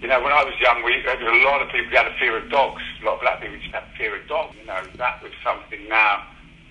you 0.00 0.08
know 0.08 0.16
when 0.24 0.32
I 0.32 0.40
was 0.48 0.56
young, 0.64 0.80
we 0.80 0.96
there 1.04 1.20
a 1.20 1.44
lot 1.44 1.60
of 1.60 1.68
people 1.68 1.92
had 1.92 2.08
a 2.08 2.16
fear 2.16 2.40
of 2.40 2.48
dogs. 2.48 2.80
A 2.80 3.04
lot 3.04 3.20
of 3.20 3.20
black 3.20 3.44
people 3.44 3.60
just 3.60 3.76
had 3.76 3.84
a 3.84 3.92
fear 4.00 4.16
of 4.16 4.24
dogs. 4.24 4.56
You 4.56 4.64
know 4.64 4.80
that 4.96 5.20
was 5.20 5.32
something 5.44 5.84
now. 5.92 6.24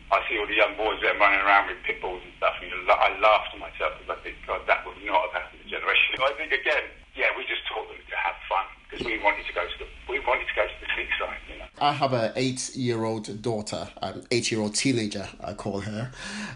I 0.10 0.22
see 0.30 0.38
all 0.38 0.50
the 0.50 0.58
young 0.58 0.74
boys 0.78 0.98
there 1.06 1.14
running 1.18 1.42
around 1.46 1.70
with 1.70 1.78
pit 1.86 2.02
bulls 2.02 2.22
and 2.26 2.34
stuff, 2.42 2.58
and 2.62 2.70
I 2.90 3.18
laugh 3.22 3.50
to 3.54 3.58
myself 3.58 3.98
because 3.98 4.14
I 4.14 4.18
think, 4.22 4.38
God, 4.46 4.62
that 4.70 4.86
would 4.86 5.02
not 5.02 5.26
have 5.26 5.42
happened 5.42 5.66
the 5.66 5.70
generation. 5.74 6.22
I 6.22 6.38
think 6.38 6.54
again, 6.54 6.86
yeah, 7.18 7.34
we 7.34 7.42
just 7.50 7.66
taught 7.66 7.90
them 7.90 7.98
to 7.98 8.18
have 8.22 8.38
fun 8.46 8.70
because 8.94 9.08
we 9.08 9.24
wanted 9.24 9.46
to 9.46 9.54
go 9.54 9.62
to 9.62 9.80
the 9.80 9.86
we 10.10 10.20
wanted 10.20 10.48
to 10.48 10.56
go 10.56 10.66
to 10.66 10.74
the 10.80 10.88
seaside. 10.96 11.38
You 11.52 11.60
know. 11.60 11.66
I 11.80 11.94
have 11.94 12.14
an 12.14 12.32
eight-year-old 12.36 13.42
daughter, 13.42 13.90
an 14.02 14.26
eight-year-old 14.32 14.76
teenager, 14.76 15.28
I 15.44 15.54
call 15.54 15.82
her, 15.82 16.12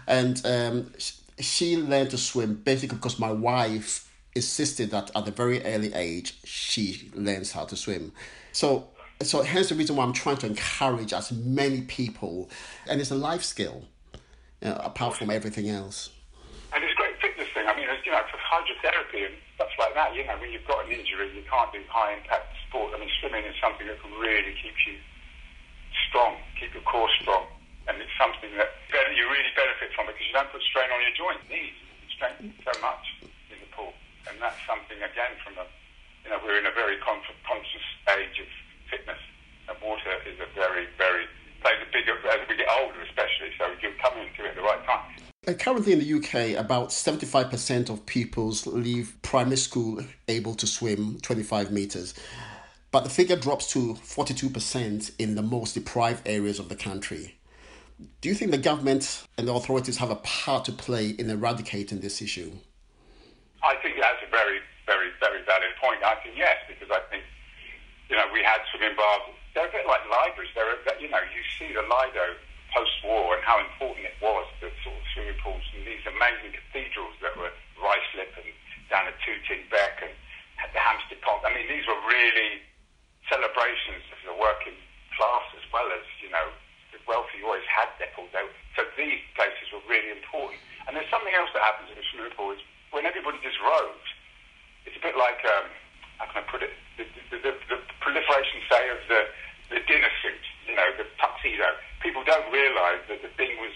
and 0.06 0.40
um, 0.44 0.92
she 1.38 1.76
learned 1.76 2.10
to 2.10 2.18
swim 2.18 2.54
basically 2.54 2.96
because 2.96 3.18
my 3.18 3.32
wife 3.32 4.10
insisted 4.34 4.90
that 4.90 5.10
at 5.16 5.26
a 5.26 5.30
very 5.30 5.64
early 5.64 5.92
age 5.94 6.38
she 6.44 7.10
learns 7.14 7.52
how 7.52 7.64
to 7.64 7.76
swim. 7.76 8.12
So 8.52 8.88
so 9.22 9.42
hence 9.42 9.70
the 9.70 9.74
reason 9.74 9.96
why 9.96 10.04
I'm 10.04 10.12
trying 10.12 10.36
to 10.38 10.46
encourage 10.46 11.12
as 11.12 11.32
many 11.32 11.82
people, 11.82 12.48
and 12.88 13.00
it's 13.00 13.10
a 13.10 13.16
life 13.16 13.42
skill, 13.42 13.84
you 14.62 14.68
know, 14.68 14.76
apart 14.76 15.16
from 15.16 15.30
everything 15.30 15.68
else. 15.68 16.10
And 16.72 16.84
it's 16.84 16.92
a 16.92 16.96
great 16.96 17.20
fitness 17.20 17.48
thing. 17.54 17.66
I 17.66 17.74
mean, 17.74 17.88
you 18.04 18.12
know, 18.12 18.20
for 18.30 18.38
hydrotherapy 18.38 19.26
and 19.26 19.34
stuff 19.56 19.70
like 19.88 19.96
that, 19.96 20.12
you 20.12 20.20
know, 20.28 20.36
when 20.36 20.52
you've 20.52 20.68
got 20.68 20.84
an 20.84 20.92
injury, 20.92 21.32
you 21.32 21.40
can't 21.48 21.72
do 21.72 21.80
high 21.88 22.12
impact 22.12 22.52
sport. 22.68 22.92
I 22.92 23.00
mean, 23.00 23.08
swimming 23.24 23.48
is 23.48 23.56
something 23.56 23.88
that 23.88 23.96
can 24.04 24.12
really 24.20 24.52
keep 24.60 24.76
you 24.84 25.00
strong, 26.12 26.36
keep 26.60 26.76
your 26.76 26.84
core 26.84 27.08
strong, 27.24 27.48
and 27.88 27.96
it's 27.96 28.12
something 28.20 28.52
that 28.60 28.68
you 28.92 29.24
really 29.32 29.52
benefit 29.56 29.88
from 29.96 30.12
because 30.12 30.20
you 30.28 30.36
don't 30.36 30.52
put 30.52 30.60
strain 30.68 30.92
on 30.92 31.00
your 31.00 31.16
joints, 31.16 31.40
knees, 31.48 31.72
you 32.04 32.08
strengthen 32.12 32.52
so 32.60 32.76
much 32.84 33.00
in 33.48 33.56
the 33.64 33.70
pool, 33.72 33.96
and 34.28 34.36
that's 34.44 34.60
something 34.68 35.00
again 35.00 35.32
from 35.40 35.56
a, 35.56 35.64
you 36.20 36.28
know, 36.28 36.38
we're 36.44 36.60
in 36.60 36.68
a 36.68 36.76
very 36.76 37.00
conscious 37.00 37.86
age 38.12 38.36
of 38.44 38.50
fitness, 38.92 39.20
and 39.72 39.76
water 39.80 40.20
is 40.28 40.36
a 40.36 40.48
very, 40.52 40.84
very 41.00 41.24
plays 41.64 41.80
a 41.82 41.88
big 41.90 42.06
as 42.06 42.44
we 42.46 42.54
get 42.54 42.70
older, 42.70 43.02
especially. 43.02 43.50
So 43.58 43.66
you're 43.82 43.96
coming 43.98 44.30
into 44.30 44.46
it 44.46 44.54
at 44.54 44.56
the 44.60 44.62
right 44.62 44.78
time. 44.86 45.07
Uh, 45.48 45.54
currently 45.54 45.94
in 45.94 45.98
the 45.98 46.12
UK, 46.12 46.60
about 46.60 46.90
75% 46.90 47.88
of 47.88 48.04
pupils 48.04 48.66
leave 48.66 49.16
primary 49.22 49.56
school 49.56 49.98
able 50.28 50.54
to 50.54 50.66
swim 50.66 51.18
25 51.22 51.72
metres. 51.72 52.12
But 52.90 53.04
the 53.04 53.08
figure 53.08 53.36
drops 53.36 53.72
to 53.72 53.94
42% 53.94 55.10
in 55.18 55.36
the 55.36 55.42
most 55.42 55.72
deprived 55.72 56.28
areas 56.28 56.58
of 56.58 56.68
the 56.68 56.76
country. 56.76 57.38
Do 58.20 58.28
you 58.28 58.34
think 58.34 58.50
the 58.50 58.58
government 58.58 59.24
and 59.38 59.48
the 59.48 59.54
authorities 59.54 59.96
have 59.96 60.10
a 60.10 60.16
part 60.16 60.66
to 60.66 60.72
play 60.72 61.08
in 61.08 61.30
eradicating 61.30 62.00
this 62.00 62.20
issue? 62.20 62.52
I 63.64 63.76
think 63.76 63.96
that's 63.98 64.20
a 64.26 64.30
very, 64.30 64.60
very, 64.84 65.08
very 65.18 65.40
valid 65.46 65.72
point. 65.80 66.04
I 66.04 66.16
think 66.16 66.36
yes, 66.36 66.56
because 66.68 66.90
I 66.90 67.00
think 67.10 67.24
you 68.10 68.16
know, 68.16 68.24
we 68.34 68.42
had 68.42 68.58
swimming 68.70 68.96
baths. 68.96 69.32
They're 69.54 69.66
a 69.66 69.72
bit 69.72 69.86
like 69.86 70.00
libraries. 70.10 70.50
They're, 70.54 70.68
a, 70.68 71.00
you 71.00 71.08
know, 71.08 71.24
you 71.32 71.40
see 71.58 71.72
the 71.72 71.80
Lido 71.80 72.36
post-war 72.78 73.34
and 73.34 73.42
how 73.42 73.58
important 73.58 74.06
it 74.06 74.14
was, 74.22 74.46
the 74.62 74.70
sort 74.86 74.94
of 74.94 75.02
swimming 75.10 75.34
pools 75.42 75.66
and 75.74 75.82
these 75.82 76.02
amazing 76.06 76.54
cathedrals 76.54 77.18
that 77.18 77.34
were 77.34 77.50
Ruislip 77.82 78.30
and 78.38 78.54
down 78.86 79.10
at 79.10 79.18
Tooting 79.26 79.66
Bec 79.66 79.98
and 80.06 80.14
the 80.70 80.78
Hampstead 80.78 81.18
Pond. 81.26 81.42
I 81.42 81.50
mean, 81.58 81.66
these 81.66 81.82
were 81.90 81.98
really 82.06 82.62
celebrations 83.26 84.06
of 84.14 84.18
the 84.22 84.36
working 84.38 84.78
class 85.18 85.46
as 85.58 85.66
well 85.74 85.90
as, 85.90 86.06
you 86.22 86.30
know, 86.30 86.54
the 86.94 87.02
wealthy 87.10 87.42
always 87.42 87.66
had 87.66 87.90
their 87.98 88.14
pools. 88.14 88.30
So 88.78 88.86
these 88.94 89.26
places 89.34 89.66
were 89.74 89.82
really 89.90 90.14
important. 90.14 90.62
And 90.86 90.94
there's 90.94 91.10
something 91.10 91.34
else 91.34 91.50
that 91.58 91.66
happens 91.66 91.90
in 91.90 91.98
a 91.98 92.06
swimming 92.14 92.32
pool 92.38 92.54
is 92.54 92.62
when 92.94 93.04
everybody 93.10 93.42
just 93.42 93.58
rows, 93.58 94.06
it's 94.86 94.94
a 94.94 95.02
bit 95.02 95.18
like, 95.18 95.42
um, 95.50 95.66
how 96.22 96.30
can 96.30 96.40
I 96.40 96.44
put 96.46 96.62
it, 96.62 96.72
the, 96.94 97.04
the, 97.34 97.42
the, 97.42 97.52
the 97.74 97.78
proliferation, 98.00 98.62
say, 98.70 98.86
of 98.88 99.02
the, 99.10 99.20
the 99.74 99.80
dinner 99.84 100.08
suit, 100.22 100.44
you 100.64 100.78
know, 100.78 100.88
the 100.94 101.04
tuxedo. 101.18 101.74
People 102.00 102.22
don't 102.24 102.46
realise 102.52 103.02
that 103.08 103.22
the 103.22 103.32
thing 103.34 103.58
was, 103.58 103.74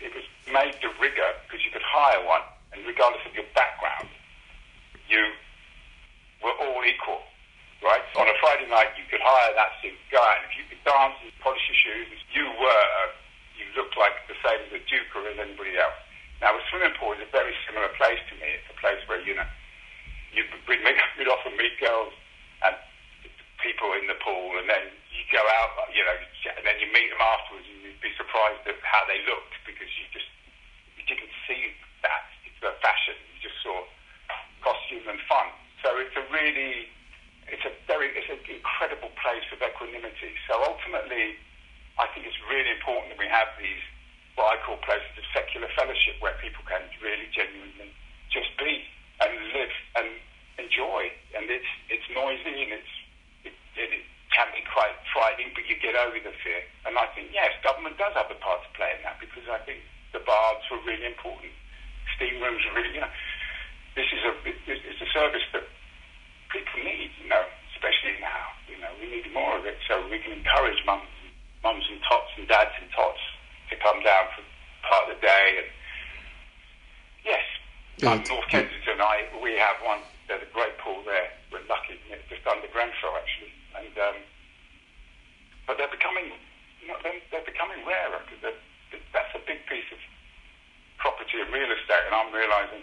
it 0.00 0.10
was 0.14 0.26
made 0.50 0.74
to 0.82 0.88
rigor 0.98 1.30
because 1.46 1.62
you 1.64 1.70
could 1.70 1.84
hire 1.84 2.22
one, 2.26 2.42
and 2.72 2.82
regardless 2.86 3.22
of 3.26 3.34
your 3.34 3.46
background, 3.54 4.10
you 5.08 5.22
were 6.42 6.54
all 6.58 6.82
equal, 6.82 7.22
right? 7.82 8.02
On 8.18 8.26
a 8.26 8.36
Friday 8.42 8.66
night, 8.70 8.94
you 8.98 9.06
could 9.10 9.22
hire 9.22 9.52
that 9.54 9.74
suit, 9.82 9.94
out, 10.16 10.42
and 10.42 10.50
if 10.50 10.54
you 10.58 10.64
could 10.66 10.82
dance 10.82 11.14
and 11.22 11.30
polish 11.38 11.62
your 11.70 11.78
shoes, 11.78 12.18
you 12.34 12.46
were, 12.58 12.90
you 13.54 13.66
looked 13.78 13.94
like 13.94 14.14
the 14.26 14.38
same 14.42 14.60
as 14.66 14.72
a 14.74 14.82
duke 14.90 15.10
or 15.14 15.26
as 15.30 15.38
anybody 15.38 15.78
else. 15.78 15.98
Now, 16.40 16.56
a 16.56 16.62
swimming 16.72 16.96
pool 16.96 17.12
is 17.14 17.22
a 17.22 17.30
very 17.30 17.52
similar 17.68 17.92
place 18.00 18.18
to 18.32 18.34
me. 18.40 18.48
It's 18.56 18.70
a 18.72 18.78
place 18.80 18.98
where, 19.06 19.20
you 19.20 19.36
know, 19.36 19.46
you 20.32 20.42
would 20.66 21.28
often 21.34 21.54
meet 21.58 21.76
girls 21.78 22.16
and 22.64 22.74
people 23.60 23.92
in 24.00 24.08
the 24.08 24.16
pool, 24.24 24.56
and 24.56 24.66
then 24.66 24.88
you 25.20 25.28
go 25.28 25.44
out, 25.44 25.76
you 25.92 26.00
know, 26.00 26.16
and 26.56 26.64
then 26.64 26.76
you 26.80 26.88
meet 26.96 27.12
them 27.12 27.20
afterwards, 27.20 27.68
and 27.68 27.84
you'd 27.84 28.00
be 28.00 28.12
surprised 28.16 28.64
at 28.64 28.80
how 28.80 29.04
they 29.04 29.20
looked 29.28 29.52
because 29.68 29.92
you 30.00 30.08
just 30.16 30.32
you 30.96 31.04
didn't 31.04 31.32
see 31.44 31.76
that. 32.00 32.24
It's 32.48 32.56
a 32.64 32.72
fashion. 32.80 33.20
You 33.36 33.52
just 33.52 33.60
saw 33.60 33.84
costume 34.64 35.04
and 35.04 35.20
fun. 35.28 35.52
So 35.84 35.96
it's 36.00 36.16
a 36.16 36.24
really, 36.32 36.88
it's 37.48 37.64
a 37.68 37.72
very, 37.84 38.12
it's 38.16 38.28
an 38.32 38.40
incredible 38.48 39.12
place 39.20 39.44
of 39.52 39.60
equanimity. 39.60 40.32
So 40.48 40.56
ultimately, 40.64 41.36
I 42.00 42.08
think 42.12 42.24
it's 42.24 42.40
really 42.48 42.72
important 42.72 43.12
that 43.12 43.20
we 43.20 43.28
have 43.28 43.52
these 43.60 43.80
what 44.40 44.56
I 44.56 44.62
call 44.64 44.80
places 44.80 45.10
of 45.20 45.26
secular 45.36 45.68
fellowship 45.76 46.16
where 46.24 46.32
people 46.40 46.64
can 46.64 46.80
really 47.04 47.28
genuinely 47.28 47.92
just 48.32 48.48
be 48.56 48.88
and 49.20 49.36
live 49.52 49.74
and 50.00 50.08
enjoy. 50.56 51.12
And 51.36 51.44
it's 51.52 51.68
it's 51.92 52.08
noisy 52.08 52.56
and 52.64 52.72
it's 52.80 52.94
it, 53.44 53.54
it 53.76 54.04
can 54.30 54.46
be 54.54 54.62
quite 54.70 54.94
frightening, 55.10 55.50
but 55.54 55.66
you 55.66 55.74
get 55.82 55.98
over 55.98 56.14
the 56.18 56.34
fear. 56.42 56.62
And 56.86 56.94
I 56.94 57.10
think 57.14 57.34
yes, 57.34 57.50
government 57.62 57.98
does 57.98 58.14
have 58.14 58.30
a 58.30 58.38
part 58.38 58.62
to 58.62 58.70
play 58.78 58.94
in 58.94 59.02
that 59.02 59.18
because 59.18 59.46
I 59.50 59.58
think 59.66 59.82
the 60.14 60.22
baths 60.22 60.66
were 60.70 60.82
really 60.86 61.06
important. 61.06 61.50
Steam 62.16 62.38
rooms 62.42 62.62
are 62.70 62.74
really 62.74 62.94
you 62.94 63.02
know 63.02 63.12
this 63.98 64.06
is 64.10 64.22
a 64.22 64.32
it's 64.46 65.02
a 65.02 65.10
service 65.10 65.44
that 65.52 65.66
people 66.50 66.78
need. 66.86 67.10
You 67.22 67.28
know, 67.28 67.44
especially 67.74 68.20
now. 68.20 68.54
You 68.70 68.78
know, 68.78 68.92
we 69.00 69.10
need 69.10 69.26
more 69.34 69.58
of 69.58 69.66
it 69.66 69.76
so 69.88 69.98
we 70.06 70.20
can 70.22 70.32
encourage 70.36 70.78
mums 70.86 71.08
mums 71.62 71.84
and 71.90 72.00
tots 72.08 72.30
and 72.38 72.48
dads 72.48 72.72
and 72.80 72.88
tots 72.92 73.20
to 73.68 73.76
come 73.76 74.00
down 74.04 74.24
for 74.36 74.42
part 74.88 75.08
of 75.08 75.16
the 75.16 75.20
day. 75.20 75.46
And 75.60 75.68
yes, 77.24 77.44
yeah, 77.98 78.16
North 78.28 78.48
Kensington, 78.48 79.00
I 79.00 79.28
we 79.42 79.58
have 79.58 79.76
one. 79.84 80.00
There's 80.28 80.46
a 80.46 80.52
great 80.54 80.78
pool 80.78 81.02
there. 81.04 81.28
We're 81.50 81.66
lucky, 81.66 81.98
it's 82.08 82.22
just 82.30 82.46
under 82.46 82.70
Grenfell 82.70 83.18
but 85.70 85.78
they're 85.78 85.94
becoming, 85.94 86.34
you 86.82 86.90
know, 86.90 86.98
they're, 87.06 87.22
they're 87.30 87.46
becoming 87.46 87.78
rarer. 87.86 88.18
They're, 88.42 88.58
that's 89.14 89.30
a 89.38 89.42
big 89.46 89.62
piece 89.70 89.86
of 89.94 90.02
property 90.98 91.38
and 91.38 91.46
real 91.54 91.70
estate, 91.70 92.10
and 92.10 92.14
I'm 92.18 92.34
realizing, 92.34 92.82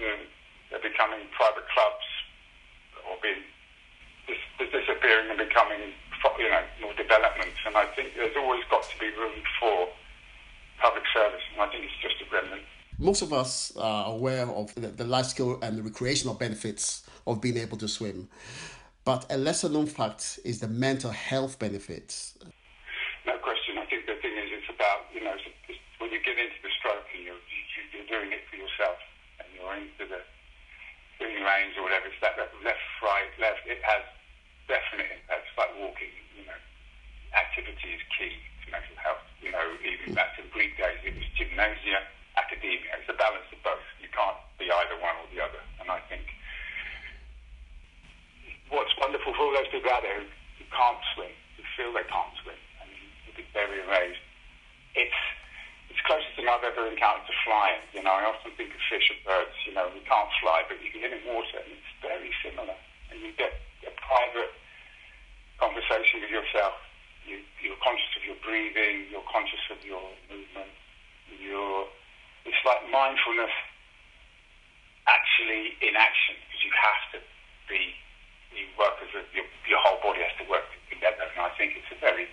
you 0.00 0.08
know, 0.08 0.16
they're 0.72 0.80
becoming 0.80 1.28
private 1.36 1.68
clubs 1.68 2.08
or 3.04 3.20
being 3.20 3.44
dis- 4.24 4.72
disappearing 4.72 5.28
and 5.28 5.44
becoming 5.44 5.92
you 6.40 6.48
know, 6.48 6.64
more 6.80 6.96
development. 6.96 7.52
And 7.68 7.76
I 7.76 7.84
think 7.92 8.16
there's 8.16 8.32
always 8.32 8.64
got 8.72 8.80
to 8.80 8.96
be 8.96 9.12
room 9.20 9.36
for 9.60 9.92
public 10.80 11.04
service. 11.12 11.44
And 11.52 11.60
I 11.60 11.68
think 11.68 11.84
it's 11.84 12.00
just 12.00 12.16
a 12.24 12.26
remnant. 12.32 12.64
Most 12.96 13.20
of 13.20 13.34
us 13.34 13.76
are 13.76 14.08
aware 14.08 14.48
of 14.48 14.72
the 14.74 15.04
life 15.04 15.26
skill 15.26 15.58
and 15.60 15.76
the 15.76 15.82
recreational 15.82 16.32
benefits 16.32 17.04
of 17.26 17.40
being 17.40 17.58
able 17.58 17.76
to 17.76 17.88
swim. 17.88 18.28
But 19.04 19.24
a 19.32 19.38
lesser 19.38 19.68
known 19.68 19.86
fact 19.86 20.40
is 20.44 20.60
the 20.60 20.68
mental 20.68 21.10
health 21.10 21.58
benefits. 21.58 22.36
No 23.24 23.36
question. 23.38 23.78
I 23.78 23.86
think 23.88 24.04
the 24.04 24.16
thing 24.20 24.36
is, 24.36 24.52
it's 24.52 24.68
about, 24.68 25.08
you 25.14 25.24
know, 25.24 25.34
when 25.98 26.12
you 26.12 26.20
get 26.20 26.36
into 26.36 26.60
the 26.60 26.68
stroke 26.78 27.08
and 27.16 27.24
you're, 27.24 27.42
you're 27.96 28.08
doing 28.12 28.32
it 28.32 28.44
for 28.52 28.56
yourself 28.60 29.00
and 29.40 29.48
you're 29.56 29.72
into 29.72 30.04
the 30.04 30.20
swimming 31.16 31.40
lanes 31.40 31.76
or 31.80 31.88
whatever, 31.88 32.12
it's 32.12 32.20
that 32.20 32.36
left, 32.36 32.84
right, 33.00 33.32
left, 33.40 33.64
it 33.64 33.80
has 33.80 34.04
definite 34.68 35.08
impacts 35.08 35.48
like 35.56 35.72
walking. 35.80 36.12
You 36.36 36.44
know, 36.44 36.60
activity 37.32 37.96
is 37.96 38.04
key 38.12 38.36
to 38.36 38.66
mental 38.68 38.96
health. 39.00 39.24
You 39.40 39.56
know, 39.56 39.64
even 39.80 40.12
mm. 40.12 40.16
back 40.16 40.36
to 40.36 40.44
the 40.44 40.52
Greek 40.52 40.76
days, 40.76 41.00
it 41.08 41.16
was 41.16 41.24
gymnasia, 41.40 42.04
academia. 42.36 43.00
It's 43.00 43.08
a 43.08 43.16
balance 43.16 43.48
of 43.48 43.64
both. 43.64 43.80
You 44.04 44.12
can't 44.12 44.36
be 44.60 44.68
either 44.68 45.00
one 45.00 45.16
or 45.24 45.28
the 45.32 45.40
other. 45.40 45.60
And 45.80 45.88
I 45.88 46.04
think 46.12 46.28
what's 48.70 48.94
wonderful 48.98 49.34
for 49.34 49.50
all 49.50 49.54
those 49.54 49.68
people 49.70 49.90
out 49.90 50.02
there 50.02 50.22
who, 50.22 50.26
can't 50.70 51.02
swim, 51.14 51.34
who 51.58 51.62
feel 51.74 51.90
they 51.90 52.06
can't 52.06 52.30
swim, 52.42 52.54
and 52.78 52.88
you'd 53.26 53.34
be 53.34 53.46
very 53.50 53.82
amazed. 53.82 54.22
It's 54.94 55.20
it's 55.90 55.98
closest 56.06 56.30
thing 56.38 56.46
I've 56.46 56.62
ever 56.62 56.86
encountered 56.86 57.26
to 57.26 57.34
flying. 57.42 57.82
You 57.90 58.06
know, 58.06 58.14
I 58.14 58.22
often 58.22 58.54
think 58.54 58.70
of 58.70 58.78
fish 58.86 59.10
and 59.10 59.18
birds. 59.26 59.50
You 59.66 59.74
know, 59.74 59.90
we 59.90 59.98
can't 60.06 60.30
fly, 60.38 60.62
but 60.70 60.78
you 60.78 60.94
can 60.94 61.02
get 61.02 61.10
in 61.10 61.18
water, 61.26 61.58
and 61.58 61.74
it's 61.74 61.92
very 61.98 62.30
similar. 62.46 62.78
And 63.10 63.18
you 63.18 63.34
get 63.34 63.58
a 63.82 63.90
private 63.98 64.54
conversation 65.58 66.22
with 66.22 66.30
yourself. 66.30 66.78
You, 67.26 67.42
you're 67.58 67.78
conscious 67.82 68.14
of 68.14 68.22
your 68.22 68.38
breathing. 68.46 69.10
You're 69.10 69.26
conscious 69.26 69.60
of 69.74 69.82
your 69.82 70.00
movement. 70.30 70.70
You're, 71.42 71.90
it's 72.46 72.62
like 72.62 72.86
mindfulness 72.94 73.52
actually 75.10 75.74
in 75.82 75.98
action 75.98 76.38
because 76.46 76.62
you 76.62 76.70
have 76.70 77.02
to 77.12 77.18
be, 77.66 77.98
you 78.54 78.66
work 78.78 78.96
as 79.02 79.10
a, 79.14 79.22
your, 79.34 79.44
your 79.68 79.80
whole 79.82 79.98
body 80.02 80.20
has 80.22 80.34
to 80.42 80.46
work 80.50 80.66
together. 80.90 81.24
And 81.36 81.46
I 81.46 81.50
think 81.56 81.76
it's 81.76 81.90
a 81.92 81.98
very, 82.00 82.26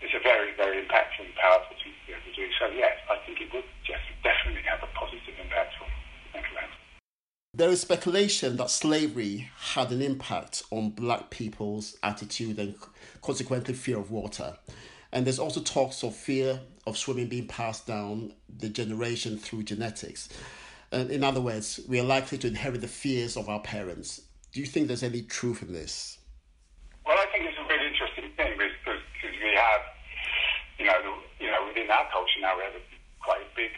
it's 0.00 0.14
a 0.14 0.22
very, 0.22 0.54
very 0.56 0.82
impactful 0.84 1.24
and 1.24 1.34
powerful 1.34 1.76
thing 1.82 1.92
to 1.92 2.02
be 2.06 2.12
able 2.12 2.26
to 2.26 2.34
do. 2.34 2.46
So 2.58 2.66
yes, 2.74 2.96
I 3.10 3.16
think 3.26 3.40
it 3.40 3.52
would 3.52 3.66
just 3.84 4.06
definitely 4.22 4.62
have 4.68 4.82
a 4.82 4.90
positive 4.94 5.34
impact 5.40 5.74
on 5.82 5.88
mental 6.34 6.56
health. 6.56 6.76
There 7.54 7.70
is 7.70 7.80
speculation 7.80 8.56
that 8.58 8.70
slavery 8.70 9.50
had 9.58 9.90
an 9.90 10.02
impact 10.02 10.62
on 10.70 10.90
black 10.90 11.30
people's 11.30 11.96
attitude 12.02 12.58
and 12.58 12.74
consequently 13.22 13.74
fear 13.74 13.98
of 13.98 14.10
water. 14.10 14.56
And 15.12 15.24
there's 15.24 15.38
also 15.38 15.62
talks 15.62 16.02
of 16.02 16.14
fear 16.14 16.60
of 16.86 16.98
swimming 16.98 17.28
being 17.28 17.46
passed 17.46 17.86
down 17.86 18.34
the 18.58 18.68
generation 18.68 19.38
through 19.38 19.62
genetics. 19.62 20.28
In 20.92 21.24
other 21.24 21.40
words, 21.40 21.80
we 21.88 21.98
are 21.98 22.04
likely 22.04 22.38
to 22.38 22.46
inherit 22.46 22.80
the 22.80 22.88
fears 22.88 23.36
of 23.36 23.48
our 23.48 23.60
parents. 23.60 24.20
Do 24.56 24.64
you 24.64 24.72
think 24.72 24.88
there's 24.88 25.04
any 25.04 25.20
truth 25.20 25.60
in 25.60 25.68
this? 25.68 26.16
Well, 27.04 27.20
I 27.20 27.28
think 27.28 27.44
it's 27.44 27.60
a 27.60 27.66
really 27.68 27.92
interesting 27.92 28.32
thing 28.40 28.56
because, 28.56 29.04
we 29.20 29.52
have, 29.52 29.84
you 30.80 30.88
know, 30.88 30.96
you 31.36 31.52
know, 31.52 31.68
within 31.68 31.92
our 31.92 32.08
culture 32.08 32.40
now 32.40 32.56
we 32.56 32.64
have 32.64 32.72
a, 32.72 32.80
quite 33.20 33.44
a 33.44 33.50
big 33.52 33.68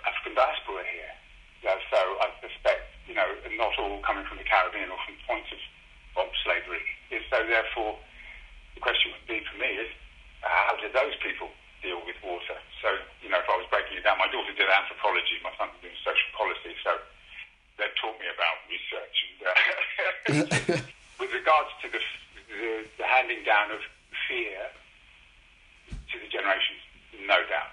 African 0.00 0.40
diaspora 0.40 0.88
here. 0.88 1.12
Yeah, 1.60 1.76
so 1.92 2.00
I 2.00 2.32
suspect 2.40 2.88
you 3.04 3.12
know, 3.12 3.28
not 3.60 3.76
all 3.76 4.00
coming 4.00 4.24
from 4.24 4.40
the 4.40 4.48
Caribbean 4.48 4.88
or 4.88 4.96
from 5.04 5.20
points 5.28 5.52
of, 5.52 5.60
of 6.24 6.32
slavery. 6.48 6.80
So 7.28 7.44
therefore, 7.44 8.00
the 8.72 8.80
question 8.80 9.12
would 9.12 9.28
be 9.28 9.44
for 9.52 9.60
me 9.60 9.84
is, 9.84 9.92
how 10.40 10.80
did 10.80 10.96
those 10.96 11.12
people 11.20 11.52
deal 11.84 12.00
with 12.08 12.16
water? 12.24 12.56
So, 12.80 12.88
you 13.20 13.28
know, 13.28 13.44
if 13.44 13.48
I 13.52 13.56
was 13.60 13.68
breaking 13.68 14.00
it 14.00 14.08
down, 14.08 14.16
my 14.16 14.32
daughter 14.32 14.56
did 14.56 14.64
anthropology, 14.64 15.44
my 15.44 15.52
son 15.60 15.68
did 15.84 15.92
social 16.00 16.32
policy, 16.32 16.72
so 16.80 16.96
they've 17.76 17.92
taught 18.00 18.16
me 18.16 18.32
about 18.32 18.64
research. 18.64 19.29
With 20.30 21.32
regards 21.32 21.70
to 21.82 21.88
the, 21.90 21.98
the, 21.98 22.84
the 22.98 23.04
handing 23.04 23.42
down 23.44 23.70
of 23.72 23.80
fear 24.28 24.70
to 25.90 26.18
the 26.18 26.28
generations, 26.30 26.78
no 27.26 27.36
doubt. 27.50 27.69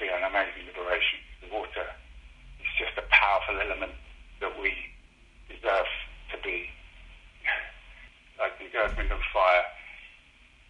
Be 0.00 0.08
an 0.08 0.24
amazing 0.24 0.64
liberation. 0.64 1.20
The 1.44 1.52
water 1.52 1.84
is 2.56 2.72
just 2.80 2.96
a 2.96 3.04
powerful 3.12 3.60
element 3.60 3.92
that 4.40 4.48
we 4.56 4.72
deserve 5.52 5.86
to 6.32 6.36
be. 6.40 6.72
like 8.40 8.56
the 8.56 8.72
earth, 8.80 8.96
wind, 8.96 9.12
and 9.12 9.20
fire. 9.28 9.64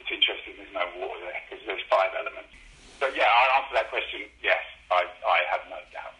It's 0.02 0.10
interesting 0.10 0.58
there's 0.58 0.74
no 0.74 0.82
water 0.98 1.22
there 1.22 1.38
because 1.46 1.62
there's 1.64 1.86
five 1.86 2.10
elements. 2.18 2.50
So 2.98 3.06
yeah, 3.14 3.30
I'll 3.30 3.62
answer 3.62 3.74
that 3.78 3.88
question. 3.94 4.26
Yes, 4.42 4.58
I, 4.90 5.06
I 5.06 5.38
have 5.54 5.62
no 5.70 5.78
doubt. 5.94 6.14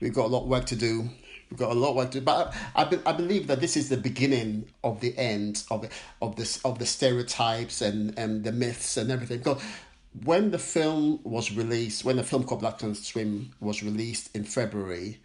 We've 0.00 0.14
got 0.14 0.26
a 0.26 0.32
lot 0.32 0.42
of 0.42 0.48
work 0.48 0.64
to 0.66 0.76
do. 0.76 1.08
We've 1.50 1.60
got 1.60 1.70
a 1.70 1.78
lot 1.78 1.90
of 1.90 1.96
work 1.96 2.10
to 2.12 2.20
do, 2.20 2.24
but 2.24 2.54
I, 2.74 2.84
I, 2.84 2.98
I 3.06 3.12
believe 3.12 3.46
that 3.48 3.60
this 3.60 3.76
is 3.76 3.90
the 3.90 3.98
beginning 3.98 4.64
of 4.82 5.00
the 5.00 5.16
end 5.18 5.62
of 5.70 5.86
of 6.22 6.36
this 6.36 6.64
of 6.64 6.78
the 6.78 6.86
stereotypes 6.86 7.82
and, 7.82 8.18
and 8.18 8.42
the 8.42 8.50
myths 8.50 8.96
and 8.96 9.12
everything. 9.12 9.38
Because 9.38 9.62
when 10.22 10.50
the 10.50 10.58
film 10.58 11.20
was 11.24 11.52
released, 11.52 12.04
when 12.04 12.16
the 12.16 12.22
film 12.22 12.44
called 12.44 12.60
Black 12.60 12.78
Can 12.78 12.94
Swim 12.94 13.52
was 13.60 13.82
released 13.82 14.34
in 14.36 14.44
February, 14.44 15.20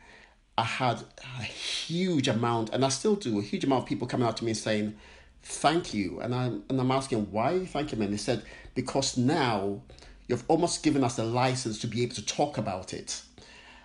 I 0.58 0.64
had 0.64 1.04
a 1.40 1.44
huge 1.44 2.28
amount, 2.28 2.72
and 2.72 2.84
I 2.84 2.90
still 2.90 3.16
do, 3.16 3.40
a 3.40 3.42
huge 3.42 3.64
amount 3.64 3.84
of 3.84 3.90
people 3.90 4.08
coming 4.08 4.28
out 4.28 4.38
to 4.38 4.46
me 4.46 4.54
saying, 4.54 4.96
"Thank 5.44 5.94
you," 5.94 6.20
and 6.20 6.34
I'm 6.34 6.64
and 6.70 6.80
I'm 6.80 6.92
asking 6.92 7.32
why 7.32 7.66
thank 7.66 7.92
you, 7.92 7.98
man. 7.98 8.12
They 8.12 8.18
said 8.18 8.44
because 8.76 9.18
now 9.18 9.82
you've 10.28 10.44
almost 10.48 10.84
given 10.84 11.04
us 11.04 11.16
the 11.16 11.24
license 11.24 11.80
to 11.80 11.88
be 11.88 12.04
able 12.04 12.16
to 12.16 12.26
talk 12.26 12.58
about 12.58 12.94
it 12.94 13.22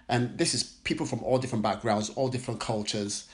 and 0.09 0.37
this 0.37 0.55
is 0.55 0.62
people 0.62 1.07
from 1.07 1.23
all 1.23 1.38
different 1.38 1.62
backgrounds, 1.62 2.11
all 2.11 2.29
different 2.29 2.61
cultures, 2.61 3.27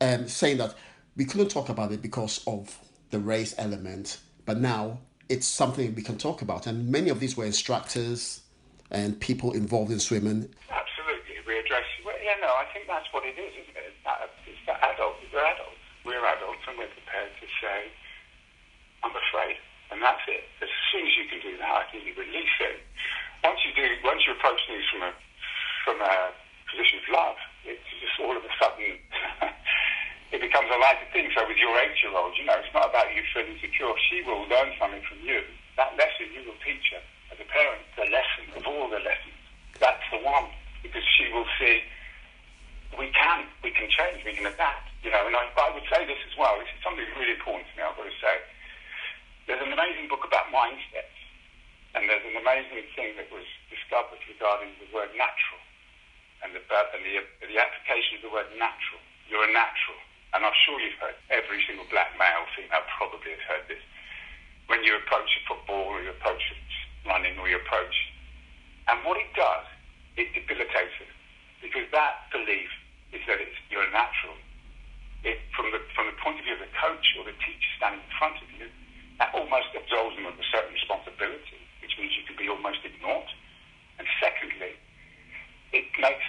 um, 0.00 0.28
saying 0.28 0.58
that 0.58 0.74
we 1.16 1.24
couldn't 1.24 1.48
talk 1.48 1.68
about 1.68 1.92
it 1.92 2.02
because 2.02 2.42
of 2.46 2.78
the 3.10 3.18
race 3.18 3.54
element, 3.58 4.18
but 4.44 4.58
now 4.58 4.98
it's 5.28 5.46
something 5.46 5.94
we 5.94 6.02
can 6.02 6.16
talk 6.16 6.42
about. 6.42 6.66
And 6.66 6.88
many 6.88 7.10
of 7.10 7.20
these 7.20 7.36
were 7.36 7.44
instructors 7.44 8.42
and 8.90 9.18
people 9.20 9.52
involved 9.52 9.92
in 9.92 10.00
swimming. 10.00 10.48
Absolutely, 10.70 11.36
we 11.46 11.58
address. 11.58 11.84
Well, 12.04 12.16
yeah, 12.24 12.40
no, 12.40 12.48
I 12.48 12.64
think 12.72 12.86
that's 12.88 13.06
what 13.12 13.24
it 13.24 13.36
is, 13.36 13.52
isn't 13.52 13.76
it? 13.76 13.92
It's 14.48 14.64
that 14.66 14.80
adults. 14.82 15.20
We're 15.32 15.44
adults. 15.44 15.84
We're 16.04 16.24
adults, 16.24 16.64
and 16.68 16.78
we're 16.78 16.88
prepared 16.88 17.32
to 17.36 17.46
say, 17.60 17.92
"I'm 19.04 19.12
afraid," 19.12 19.60
and 19.92 20.00
that's 20.00 20.24
it. 20.26 20.44
As 20.64 20.72
soon 20.90 21.04
as 21.04 21.12
you 21.20 21.24
can 21.28 21.40
do 21.44 21.56
that, 21.60 21.68
I 21.68 21.84
think 21.92 22.08
you 22.08 22.14
release 22.16 22.56
it. 22.60 22.80
Once 23.44 23.60
you 23.68 23.72
do, 23.76 23.84
once 24.02 24.24
you 24.26 24.32
approach 24.32 24.60
things 24.66 24.84
from 24.88 25.02
a 25.02 25.12
from 25.84 26.00
a 26.00 26.32
position 26.70 27.00
of 27.00 27.06
love. 27.12 27.36
It's 27.64 27.84
just 28.00 28.20
all 28.20 28.36
of 28.36 28.44
a 28.44 28.52
sudden 28.60 29.00
it 30.32 30.40
becomes 30.40 30.68
a 30.68 30.78
lighter 30.78 31.08
thing. 31.12 31.30
So 31.32 31.46
with 31.48 31.56
your 31.56 31.72
eight-year-old, 31.80 32.36
you 32.36 32.44
know, 32.44 32.60
it's 32.60 32.72
not 32.74 32.90
about 32.90 33.14
you 33.16 33.24
feeling 33.32 33.56
secure. 33.60 33.94
She 34.10 34.20
will 34.22 34.44
learn 34.48 34.76
something 34.76 35.02
from 35.08 35.24
you. 35.24 35.40
That 35.76 35.96
lesson 35.96 36.28
you 36.34 36.44
will 36.44 36.58
teach 36.60 36.92
her 36.92 37.02
as 37.32 37.38
a 37.40 37.48
parent. 37.48 37.80
The 37.96 38.10
lesson 38.12 38.44
of 38.56 38.66
all 38.68 38.90
the 38.92 39.00
lessons. 39.00 39.40
That's 39.80 40.04
the 40.12 40.20
one 40.20 40.50
because 40.82 41.04
she 41.16 41.32
will 41.32 41.46
see 41.58 41.80
we 42.96 43.12
can, 43.14 43.46
we 43.62 43.70
can 43.70 43.86
change, 43.88 44.24
we 44.24 44.34
can 44.34 44.48
adapt. 44.48 44.90
You 45.06 45.14
know, 45.14 45.22
and 45.28 45.36
I, 45.36 45.46
I 45.54 45.70
would 45.70 45.86
say 45.86 46.02
this 46.04 46.18
as 46.26 46.34
well. 46.34 46.58
This 46.58 46.72
is 46.74 46.82
something 46.82 47.06
really 47.14 47.38
important 47.38 47.70
to 47.70 47.74
me. 47.78 47.86
I've 47.86 47.94
got 47.94 48.08
to 48.08 48.18
say. 48.18 48.36
There's 49.46 49.62
an 49.64 49.72
amazing 49.72 50.10
book 50.12 50.26
about 50.26 50.52
mindsets, 50.52 51.16
and 51.94 52.04
there's 52.04 52.26
an 52.26 52.36
amazing 52.36 52.84
thing 52.92 53.16
that 53.16 53.30
was 53.32 53.46
discovered 53.72 54.20
regarding 54.28 54.74
the 54.76 54.90
word 54.92 55.08
natural 55.16 55.62
and 56.44 56.52
the, 56.52 56.60
and 56.60 57.00
the, 57.00 57.22
the 57.48 57.56
application 57.56 58.20
of 58.20 58.22
the 58.28 58.32
word 58.34 58.50
natural. 58.58 59.00
You're 59.30 59.46
a 59.46 59.52
natural. 59.54 59.96
And 60.34 60.44
I'm 60.44 60.56
sure 60.66 60.76
you've 60.80 61.00
heard, 61.00 61.16
every 61.32 61.64
single 61.64 61.88
black 61.88 62.12
male, 62.20 62.44
female 62.52 62.84
probably 63.00 63.32
has 63.32 63.44
heard 63.48 63.64
this. 63.68 63.80
When 64.68 64.84
you 64.84 64.96
approach 64.96 65.28
a 65.38 65.42
football 65.48 65.96
or 65.96 66.02
you 66.04 66.12
approach 66.12 66.42
running 67.08 67.40
or 67.40 67.48
you 67.48 67.56
approach, 67.56 67.96
and 68.88 69.00
what 69.04 69.16
it 69.16 69.32
does, 69.32 69.64
it 70.20 70.28
debilitates 70.36 70.96
it. 71.00 71.12
Because 71.64 71.88
that 71.92 72.28
belief 72.28 72.68
is 73.12 73.24
that 73.24 73.40
it's, 73.40 73.56
you're 73.72 73.84
a 73.84 73.92
natural. 73.92 74.36
It, 75.24 75.40
from, 75.56 75.72
the, 75.72 75.80
from 75.96 76.06
the 76.06 76.16
point 76.20 76.38
of 76.38 76.44
view 76.44 76.54
of 76.54 76.62
the 76.62 76.72
coach 76.76 77.06
or 77.16 77.24
the 77.24 77.34
teacher 77.42 77.70
standing 77.80 78.04
in 78.04 78.12
front 78.20 78.36
of 78.38 78.48
you, 78.54 78.68
that 79.18 79.34
almost 79.34 79.72
absolves 79.74 80.14
them 80.14 80.28
of 80.28 80.38
a 80.38 80.46
certain 80.52 80.70
responsibility, 80.70 81.58
which 81.82 81.96
means 81.98 82.14
you 82.14 82.22
can 82.28 82.38
be 82.38 82.46
almost 82.46 82.84
ignored. 82.84 83.26
And 83.98 84.06
secondly, 84.22 84.78
it 85.74 85.88
makes 85.98 86.22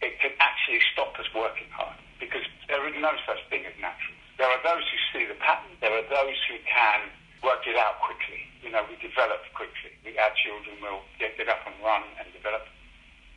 it 0.00 0.16
can 0.24 0.32
actually 0.40 0.80
stop 0.96 1.12
us 1.20 1.28
working 1.36 1.68
hard 1.76 1.96
because 2.16 2.44
there 2.72 2.80
is 2.88 2.96
no 2.96 3.12
such 3.28 3.40
thing 3.52 3.68
as 3.68 3.76
natural. 3.76 4.16
There 4.40 4.48
are 4.48 4.62
those 4.64 4.80
who 4.88 4.98
see 5.12 5.28
the 5.28 5.36
pattern. 5.36 5.76
There 5.84 5.92
are 5.92 6.08
those 6.08 6.36
who 6.48 6.56
can 6.64 7.12
work 7.44 7.68
it 7.68 7.76
out 7.76 8.00
quickly. 8.00 8.48
You 8.64 8.72
know, 8.72 8.80
we 8.88 8.96
develop 8.96 9.44
quickly. 9.52 9.92
We, 10.04 10.16
our 10.16 10.32
children 10.40 10.80
will 10.80 11.04
get, 11.20 11.36
get 11.36 11.52
up 11.52 11.60
and 11.68 11.76
run 11.84 12.04
and 12.16 12.32
develop 12.32 12.64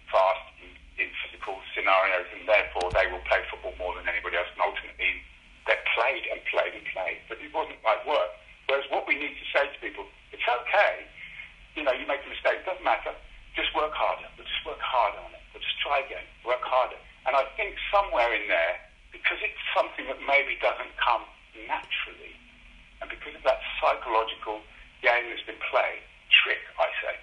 fast 0.08 0.48
in, 0.64 0.72
in 1.04 1.12
physical 1.20 1.60
scenarios, 1.76 2.32
and 2.32 2.48
therefore 2.48 2.88
they 2.96 3.12
will 3.12 3.24
play 3.28 3.44
football 3.52 3.64
somewhere 17.94 18.34
in 18.34 18.50
there, 18.50 18.82
because 19.14 19.38
it's 19.46 19.62
something 19.78 20.10
that 20.10 20.13
maybe 20.28 20.58
doesn't 20.60 20.94
come 21.00 21.24
naturally, 21.68 22.34
and 23.02 23.08
because 23.10 23.36
of 23.36 23.44
that 23.44 23.60
psychological 23.80 24.64
game 25.04 25.30
that's 25.30 25.46
been 25.46 25.60
played, 25.70 26.04
trick, 26.32 26.64
I 26.80 26.88
say, 27.04 27.16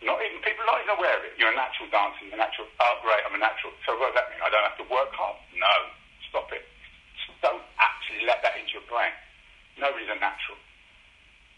not 0.00 0.16
even 0.24 0.40
people 0.40 0.64
not 0.64 0.80
even 0.80 0.96
aware 0.96 1.16
of 1.20 1.28
it. 1.28 1.36
You're 1.36 1.52
a 1.52 1.56
natural 1.56 1.92
dancer. 1.92 2.24
You're 2.24 2.40
a 2.40 2.40
natural. 2.40 2.64
Oh, 2.80 2.94
great, 3.04 3.20
I'm 3.28 3.36
a 3.36 3.42
natural. 3.42 3.72
So 3.84 3.92
what 4.00 4.12
does 4.12 4.24
that 4.24 4.32
mean? 4.32 4.40
I 4.40 4.48
don't 4.48 4.64
have 4.64 4.80
to 4.80 4.88
work 4.88 5.12
hard? 5.12 5.36
No. 5.52 5.76
Stop 6.32 6.48
it. 6.56 6.64
Don't 7.44 7.60
actually 7.76 8.24
let 8.24 8.40
that 8.40 8.56
into 8.56 8.80
your 8.80 8.86
brain. 8.88 9.12
Nobody's 9.76 10.08
a 10.08 10.16
natural. 10.16 10.56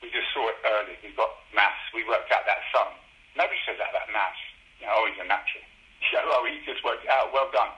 We 0.02 0.10
just 0.10 0.26
saw 0.34 0.42
it 0.50 0.58
early. 0.66 0.98
We've 1.06 1.14
got 1.14 1.30
maths. 1.54 1.86
We 1.94 2.02
worked 2.02 2.34
out 2.34 2.42
that 2.50 2.66
sum. 2.74 2.90
Nobody 3.38 3.58
says 3.62 3.78
that 3.78 3.94
about 3.94 4.10
maths. 4.10 4.42
You 4.82 4.90
know, 4.90 4.98
oh, 4.98 5.06
he's 5.06 5.22
a 5.22 5.28
natural. 5.28 5.62
Yeah, 6.12 6.26
oh, 6.28 6.42
well, 6.42 6.50
he 6.50 6.58
just 6.66 6.82
worked 6.84 7.06
it 7.06 7.12
out. 7.14 7.32
Well 7.32 7.48
done. 7.54 7.70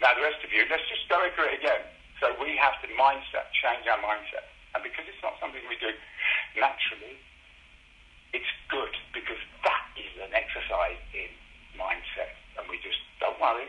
Now 0.00 0.16
the 0.16 0.24
rest 0.24 0.42
of 0.42 0.50
you, 0.50 0.64
let's 0.66 0.82
just 0.88 1.06
go 1.06 1.20
through 1.36 1.52
it 1.52 1.62
again. 1.62 1.84
So 2.22 2.30
we 2.38 2.54
have 2.54 2.78
to 2.86 2.88
mindset, 2.94 3.50
change 3.50 3.82
our 3.90 3.98
mindset. 3.98 4.46
And 4.78 4.86
because 4.86 5.04
it's 5.10 5.18
not 5.26 5.34
something 5.42 5.58
we 5.66 5.74
do 5.82 5.90
naturally, 6.54 7.18
it's 8.30 8.48
good 8.70 8.94
because 9.10 9.42
that 9.66 9.84
is 9.98 10.14
an 10.22 10.30
exercise 10.30 11.02
in 11.12 11.28
mindset. 11.74 12.32
And 12.56 12.70
we 12.70 12.78
just 12.78 13.02
don't 13.18 13.36
worry. 13.42 13.66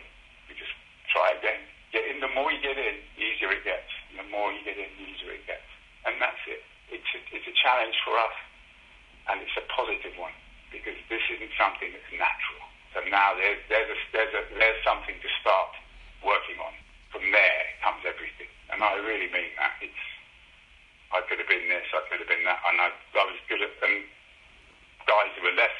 We 0.48 0.54
just 0.54 0.72
try 1.10 1.34
again. 1.34 1.66
Get 1.92 2.06
in. 2.08 2.22
The 2.22 2.30
more 2.32 2.54
you 2.54 2.62
get 2.62 2.78
in, 2.78 3.02
the 3.18 3.26
easier 3.26 3.52
it 3.52 3.66
gets. 3.66 3.90
And 4.14 4.22
the 4.22 4.30
more 4.30 4.54
you 4.54 4.62
get 4.62 4.78
in, 4.78 4.88
the 5.02 5.06
easier 5.10 5.34
it 5.34 5.50
gets. 5.50 5.68
And 6.06 6.22
that's 6.22 6.40
it. 6.46 6.62
It's 6.94 7.10
a, 7.18 7.20
it's 7.34 7.50
a 7.50 7.56
challenge 7.58 7.98
for 8.06 8.14
us, 8.22 8.38
and 9.34 9.42
it's 9.42 9.56
a 9.58 9.66
positive 9.72 10.14
one 10.14 10.36
because 10.70 10.94
this 11.10 11.26
isn't 11.34 11.54
something 11.58 11.90
that's 11.90 12.12
natural. 12.14 12.66
So 12.94 13.02
now 13.10 13.34
there's 13.34 13.58
there's 13.66 13.90
a, 13.90 13.98
there's 14.14 14.34
a, 14.36 14.44
there's 14.62 14.82
something 14.86 15.16
to 15.18 15.30
start 15.42 15.74
working 16.22 16.62
on. 16.62 16.76
From 17.10 17.26
there 17.30 17.62
comes 17.82 18.04
everything, 18.06 18.50
and 18.74 18.84
I 18.84 18.98
really 19.02 19.30
mean 19.30 19.54
that. 19.58 19.78
It's 19.82 20.04
I 21.14 21.22
could 21.30 21.38
have 21.38 21.48
been 21.50 21.70
this, 21.70 21.86
I 21.94 22.02
could 22.10 22.18
have 22.22 22.30
been 22.30 22.42
that, 22.46 22.58
and 22.66 22.78
I, 22.82 22.90
I 22.90 23.24
was 23.30 23.38
good 23.46 23.62
at 23.62 23.70
and 23.86 24.02
guys 25.06 25.30
who 25.38 25.46
were 25.46 25.54
less 25.54 25.78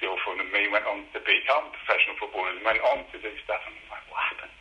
skillful 0.00 0.40
than 0.40 0.48
me 0.48 0.64
went 0.72 0.88
on 0.88 1.04
to 1.12 1.20
become 1.20 1.68
professional 1.76 2.16
footballers 2.16 2.56
and 2.56 2.64
went 2.64 2.80
on 2.80 3.04
to 3.12 3.16
do 3.20 3.32
stuff. 3.44 3.60
And 3.68 3.76
I'm 3.76 3.88
like, 3.92 4.06
what 4.08 4.24
happened? 4.32 4.54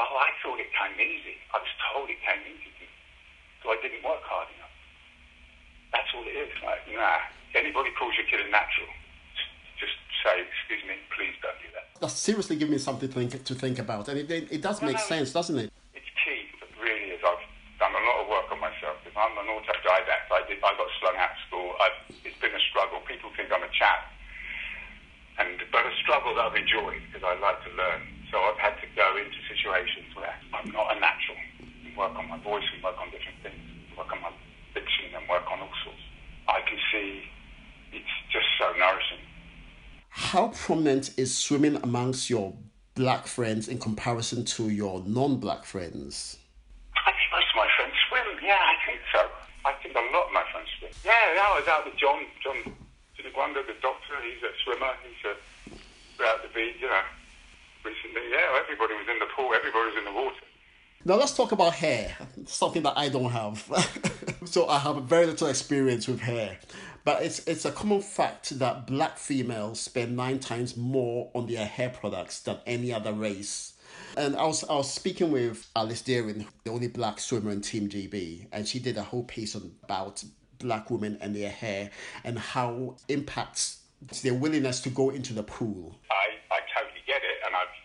Oh, 0.00 0.16
I 0.16 0.32
thought 0.40 0.56
it 0.56 0.72
came 0.72 0.96
easy. 0.96 1.36
I 1.52 1.60
was 1.60 1.72
told 1.92 2.08
it 2.08 2.16
came 2.24 2.40
easy. 2.56 2.88
So 3.60 3.68
I 3.68 3.76
didn't 3.84 4.00
work 4.00 4.24
hard 4.24 4.48
enough. 4.56 4.72
That's 5.92 6.08
all 6.16 6.24
it 6.24 6.36
is. 6.36 6.52
Like, 6.64 6.80
nah. 6.88 7.28
Anybody 7.52 7.92
calls 7.94 8.16
your 8.16 8.26
kid 8.26 8.40
a 8.42 8.48
natural, 8.50 8.90
just 9.78 9.94
say, 10.24 10.42
excuse 10.42 10.82
me, 10.88 10.98
please 11.14 11.36
don't 11.38 11.54
do 11.62 11.68
That 12.48 12.56
give 12.56 12.70
me 12.70 12.78
something 12.78 13.08
to 13.08 13.14
think, 13.14 13.44
to 13.44 13.54
think 13.54 13.78
about. 13.78 14.08
And 14.08 14.18
it, 14.18 14.30
it, 14.30 14.48
it 14.50 14.62
does 14.62 14.78
uh-huh. 14.78 14.86
make 14.86 14.98
sense, 14.98 15.32
doesn't 15.32 15.58
it? 15.58 15.72
It's 15.94 16.10
key. 16.24 16.48
It 16.60 16.70
really 16.80 17.14
is. 17.14 17.20
I've 17.24 17.40
done 17.78 17.92
a 17.92 18.04
lot 18.04 18.16
of 18.22 18.28
work 18.28 18.48
on 18.52 18.60
myself. 18.60 19.00
Because 19.02 19.16
I'm 19.16 19.36
an 19.38 19.48
autodidact. 19.48 20.28
I, 20.30 20.42
did, 20.48 20.58
I 20.58 20.72
got 20.76 20.88
slung 21.00 21.16
out 21.16 21.32
of 21.32 21.40
school. 21.48 21.68
I've, 21.80 21.98
it's 22.24 22.38
been 22.40 22.54
a 22.54 22.64
struggle. 22.70 23.00
People 23.06 23.30
think 23.36 23.52
I'm 23.52 23.62
a 23.62 23.72
chap. 23.72 24.12
And, 25.38 25.58
but 25.72 25.82
a 25.82 25.94
struggle 26.02 26.34
that 26.36 26.52
I've 26.52 26.58
enjoyed 26.58 27.02
because 27.10 27.26
I 27.26 27.34
like 27.40 27.58
to 27.66 27.72
learn. 27.74 28.02
So 28.30 28.38
I've 28.38 28.58
had 28.58 28.78
to 28.82 28.88
go 28.94 29.16
into 29.18 29.38
situations 29.50 30.14
where 30.14 30.34
I'm 30.54 30.70
not 30.70 30.94
a 30.94 31.00
natural. 31.00 31.38
Work 31.96 32.14
on 32.18 32.28
my 32.28 32.38
voice 32.42 32.66
and 32.74 32.82
work 32.82 32.98
on 32.98 33.10
different 33.10 33.38
things. 33.42 33.62
Work 33.96 34.10
on 34.10 34.22
my 34.22 34.30
diction 34.74 35.14
and 35.14 35.22
work 35.28 35.46
on 35.50 35.60
all 35.60 35.74
sorts. 35.86 36.02
I 36.48 36.60
can 36.66 36.78
see 36.90 37.22
it's 37.92 38.14
just 38.32 38.46
so 38.58 38.74
nourishing. 38.78 39.22
How 40.10 40.48
prominent 41.04 41.18
is 41.18 41.36
swimming 41.36 41.76
amongst 41.82 42.30
your 42.30 42.54
black 42.94 43.26
friends 43.26 43.68
in 43.68 43.78
comparison 43.78 44.44
to 44.44 44.68
your 44.68 45.02
non-black 45.06 45.64
friends? 45.64 46.38
I 46.94 47.10
think 47.10 47.30
most 47.32 47.50
of 47.52 47.56
my 47.56 47.68
friends 47.76 47.94
swim. 48.08 48.26
Yeah, 48.42 48.60
I 48.60 48.76
think 48.86 49.00
so. 49.12 49.20
I 49.64 49.72
think 49.82 49.94
a 49.94 50.00
lot 50.12 50.26
of 50.26 50.32
my 50.32 50.44
friends 50.52 50.68
swim. 50.78 50.90
Yeah, 51.04 51.34
yeah 51.34 51.42
I 51.42 51.58
was 51.58 51.68
out 51.68 51.84
with 51.84 51.96
John, 51.96 52.24
John 52.42 52.72
Tinagwanda, 53.16 53.66
the 53.66 53.74
doctor. 53.82 54.14
He's 54.22 54.42
a 54.42 54.52
swimmer. 54.64 54.92
He's 55.02 55.24
uh, 55.24 56.24
a, 56.24 56.28
out 56.28 56.42
the 56.42 56.48
beach, 56.54 56.76
you 56.80 56.88
know, 56.88 57.02
recently. 57.84 58.22
Yeah, 58.30 58.60
everybody 58.62 58.94
was 58.94 59.08
in 59.10 59.18
the 59.18 59.28
pool. 59.36 59.52
Everybody 59.54 59.84
was 59.90 59.98
in 59.98 60.04
the 60.04 60.12
water. 60.12 60.44
Now 61.06 61.16
let's 61.16 61.36
talk 61.36 61.52
about 61.52 61.74
hair, 61.74 62.16
something 62.46 62.82
that 62.82 62.96
I 62.96 63.10
don't 63.10 63.30
have. 63.30 63.60
so 64.46 64.68
I 64.68 64.78
have 64.78 65.04
very 65.04 65.26
little 65.26 65.48
experience 65.48 66.08
with 66.08 66.20
hair. 66.20 66.58
But 67.04 67.22
it's 67.22 67.40
it's 67.46 67.66
a 67.66 67.72
common 67.72 68.00
fact 68.00 68.58
that 68.58 68.86
black 68.86 69.18
females 69.18 69.80
spend 69.80 70.16
nine 70.16 70.38
times 70.38 70.76
more 70.76 71.30
on 71.34 71.46
their 71.46 71.66
hair 71.66 71.90
products 71.90 72.40
than 72.40 72.58
any 72.66 72.92
other 72.92 73.12
race. 73.12 73.74
And 74.16 74.34
I 74.36 74.46
was 74.46 74.64
I 74.64 74.74
was 74.74 74.90
speaking 74.90 75.30
with 75.30 75.68
Alice 75.76 76.00
Dearing, 76.00 76.46
the 76.64 76.70
only 76.70 76.88
black 76.88 77.20
swimmer 77.20 77.50
in 77.50 77.60
Team 77.60 77.88
GB, 77.88 78.46
and 78.52 78.66
she 78.66 78.78
did 78.78 78.96
a 78.96 79.02
whole 79.02 79.24
piece 79.24 79.54
on 79.54 79.72
about 79.82 80.24
black 80.58 80.90
women 80.90 81.18
and 81.20 81.36
their 81.36 81.50
hair 81.50 81.90
and 82.24 82.38
how 82.38 82.96
impacts 83.08 83.80
their 84.22 84.34
willingness 84.34 84.80
to 84.80 84.90
go 84.90 85.10
into 85.10 85.34
the 85.34 85.42
pool. 85.42 85.98
I, 86.10 86.54
I 86.54 86.60
totally 86.72 87.02
get 87.06 87.20
it, 87.20 87.38
and 87.44 87.54
I've 87.54 87.76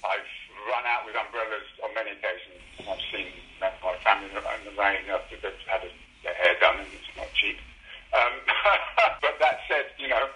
I've 0.00 0.30
run 0.72 0.84
out 0.86 1.04
with 1.04 1.14
umbrellas 1.14 1.68
on 1.84 1.92
many 1.94 2.12
occasions. 2.12 2.62
I've 2.88 3.04
seen 3.12 3.26
my 3.60 3.96
family 4.04 4.28
in 4.28 4.64
the 4.64 4.80
rain 4.80 5.04
after 5.12 5.36
they've 5.36 5.66
had 5.66 5.82
their 6.22 6.34
hair 6.34 6.56
done, 6.60 6.78
and 6.78 6.88
it's 6.88 7.16
not 7.16 7.28
cheap. 7.34 7.58
Um, 8.14 8.34
but 9.20 9.35
that 9.46 9.62
said, 9.70 9.86
you 10.02 10.10
know, 10.10 10.26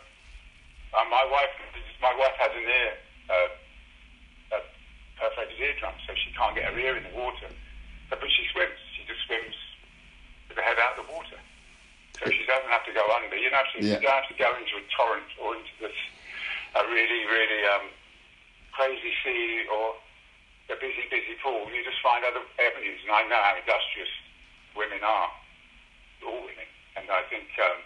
uh, 0.94 1.06
my 1.10 1.26
wife 1.26 1.50
my 1.98 2.14
wife 2.14 2.36
has 2.38 2.54
an 2.54 2.62
ear, 2.62 2.92
uh, 3.26 4.54
a 4.54 4.58
perforated 5.18 5.58
eardrum, 5.58 5.98
so 6.06 6.14
she 6.14 6.30
can't 6.32 6.54
get 6.54 6.70
her 6.70 6.78
ear 6.78 6.94
in 6.94 7.04
the 7.04 7.14
water. 7.18 7.50
But, 8.08 8.22
but 8.22 8.30
she 8.30 8.46
swims. 8.54 8.78
She 8.94 9.02
just 9.10 9.26
swims 9.26 9.58
with 10.46 10.62
her 10.62 10.64
head 10.64 10.78
out 10.78 10.94
of 10.94 11.04
the 11.04 11.08
water, 11.10 11.38
so 12.22 12.30
she 12.30 12.46
doesn't 12.46 12.70
have 12.70 12.86
to 12.86 12.94
go 12.94 13.02
under. 13.10 13.34
You 13.34 13.50
know, 13.50 13.62
she, 13.74 13.82
yeah. 13.82 13.98
you 13.98 14.06
don't 14.06 14.14
have 14.22 14.30
to 14.30 14.38
go 14.38 14.54
into 14.54 14.78
a 14.78 14.84
torrent 14.94 15.30
or 15.42 15.58
into 15.58 15.74
this 15.82 15.98
a 16.78 16.82
really, 16.86 17.26
really 17.26 17.62
um, 17.66 17.90
crazy 18.70 19.10
sea 19.26 19.66
or 19.66 19.98
a 20.70 20.78
busy, 20.78 21.02
busy 21.10 21.34
pool. 21.42 21.66
You 21.66 21.82
just 21.82 21.98
find 21.98 22.22
other 22.22 22.46
avenues, 22.62 23.02
and 23.02 23.10
I 23.10 23.26
know 23.26 23.42
how 23.42 23.58
industrious 23.58 24.10
women 24.78 25.02
are, 25.02 25.30
all 26.22 26.46
women. 26.46 26.68
And 26.94 27.10
I 27.10 27.26
think, 27.26 27.50
um, 27.58 27.82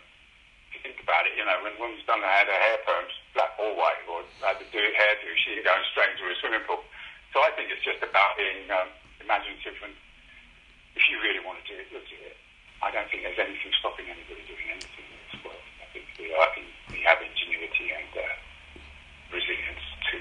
think 0.85 1.01
about 1.01 1.25
it, 1.25 1.33
you 1.33 1.45
know, 1.49 1.57
when 1.65 1.73
women's 1.81 2.05
done 2.05 2.21
had 2.21 2.45
her 2.45 2.61
hair 2.61 2.79
perms, 2.85 3.17
black 3.33 3.57
or 3.57 3.73
white, 3.73 4.05
or 4.05 4.21
had 4.45 4.61
to 4.61 4.69
do 4.69 4.85
hairdo, 4.85 5.29
she's 5.41 5.65
going 5.65 5.85
straight 5.97 6.13
into 6.13 6.29
a 6.29 6.37
swimming 6.45 6.61
pool. 6.69 6.85
So 7.33 7.41
I 7.41 7.51
think 7.57 7.73
it's 7.73 7.81
just 7.81 8.05
about 8.05 8.37
being 8.37 8.69
um, 8.69 8.93
imaginative 9.25 9.81
and 9.81 9.97
if 10.95 11.03
you 11.11 11.19
really 11.25 11.41
want 11.43 11.59
to 11.59 11.67
do 11.67 11.75
it, 11.81 11.89
you'll 11.91 12.07
do 12.07 12.21
it. 12.23 12.37
I 12.85 12.93
don't 12.93 13.09
think 13.09 13.25
there's 13.25 13.41
anything 13.41 13.73
stopping 13.81 14.07
anybody 14.07 14.45
doing 14.47 14.69
anything 14.71 15.09
in 15.09 15.19
this 15.27 15.41
world. 15.43 15.65
I 15.83 15.89
think 15.91 16.07
we, 16.21 16.31
are, 16.31 16.53
we 16.93 17.01
have 17.03 17.19
ingenuity 17.19 17.91
and 17.91 18.13
uh, 18.15 18.23
resilience 19.33 19.87
to 20.13 20.21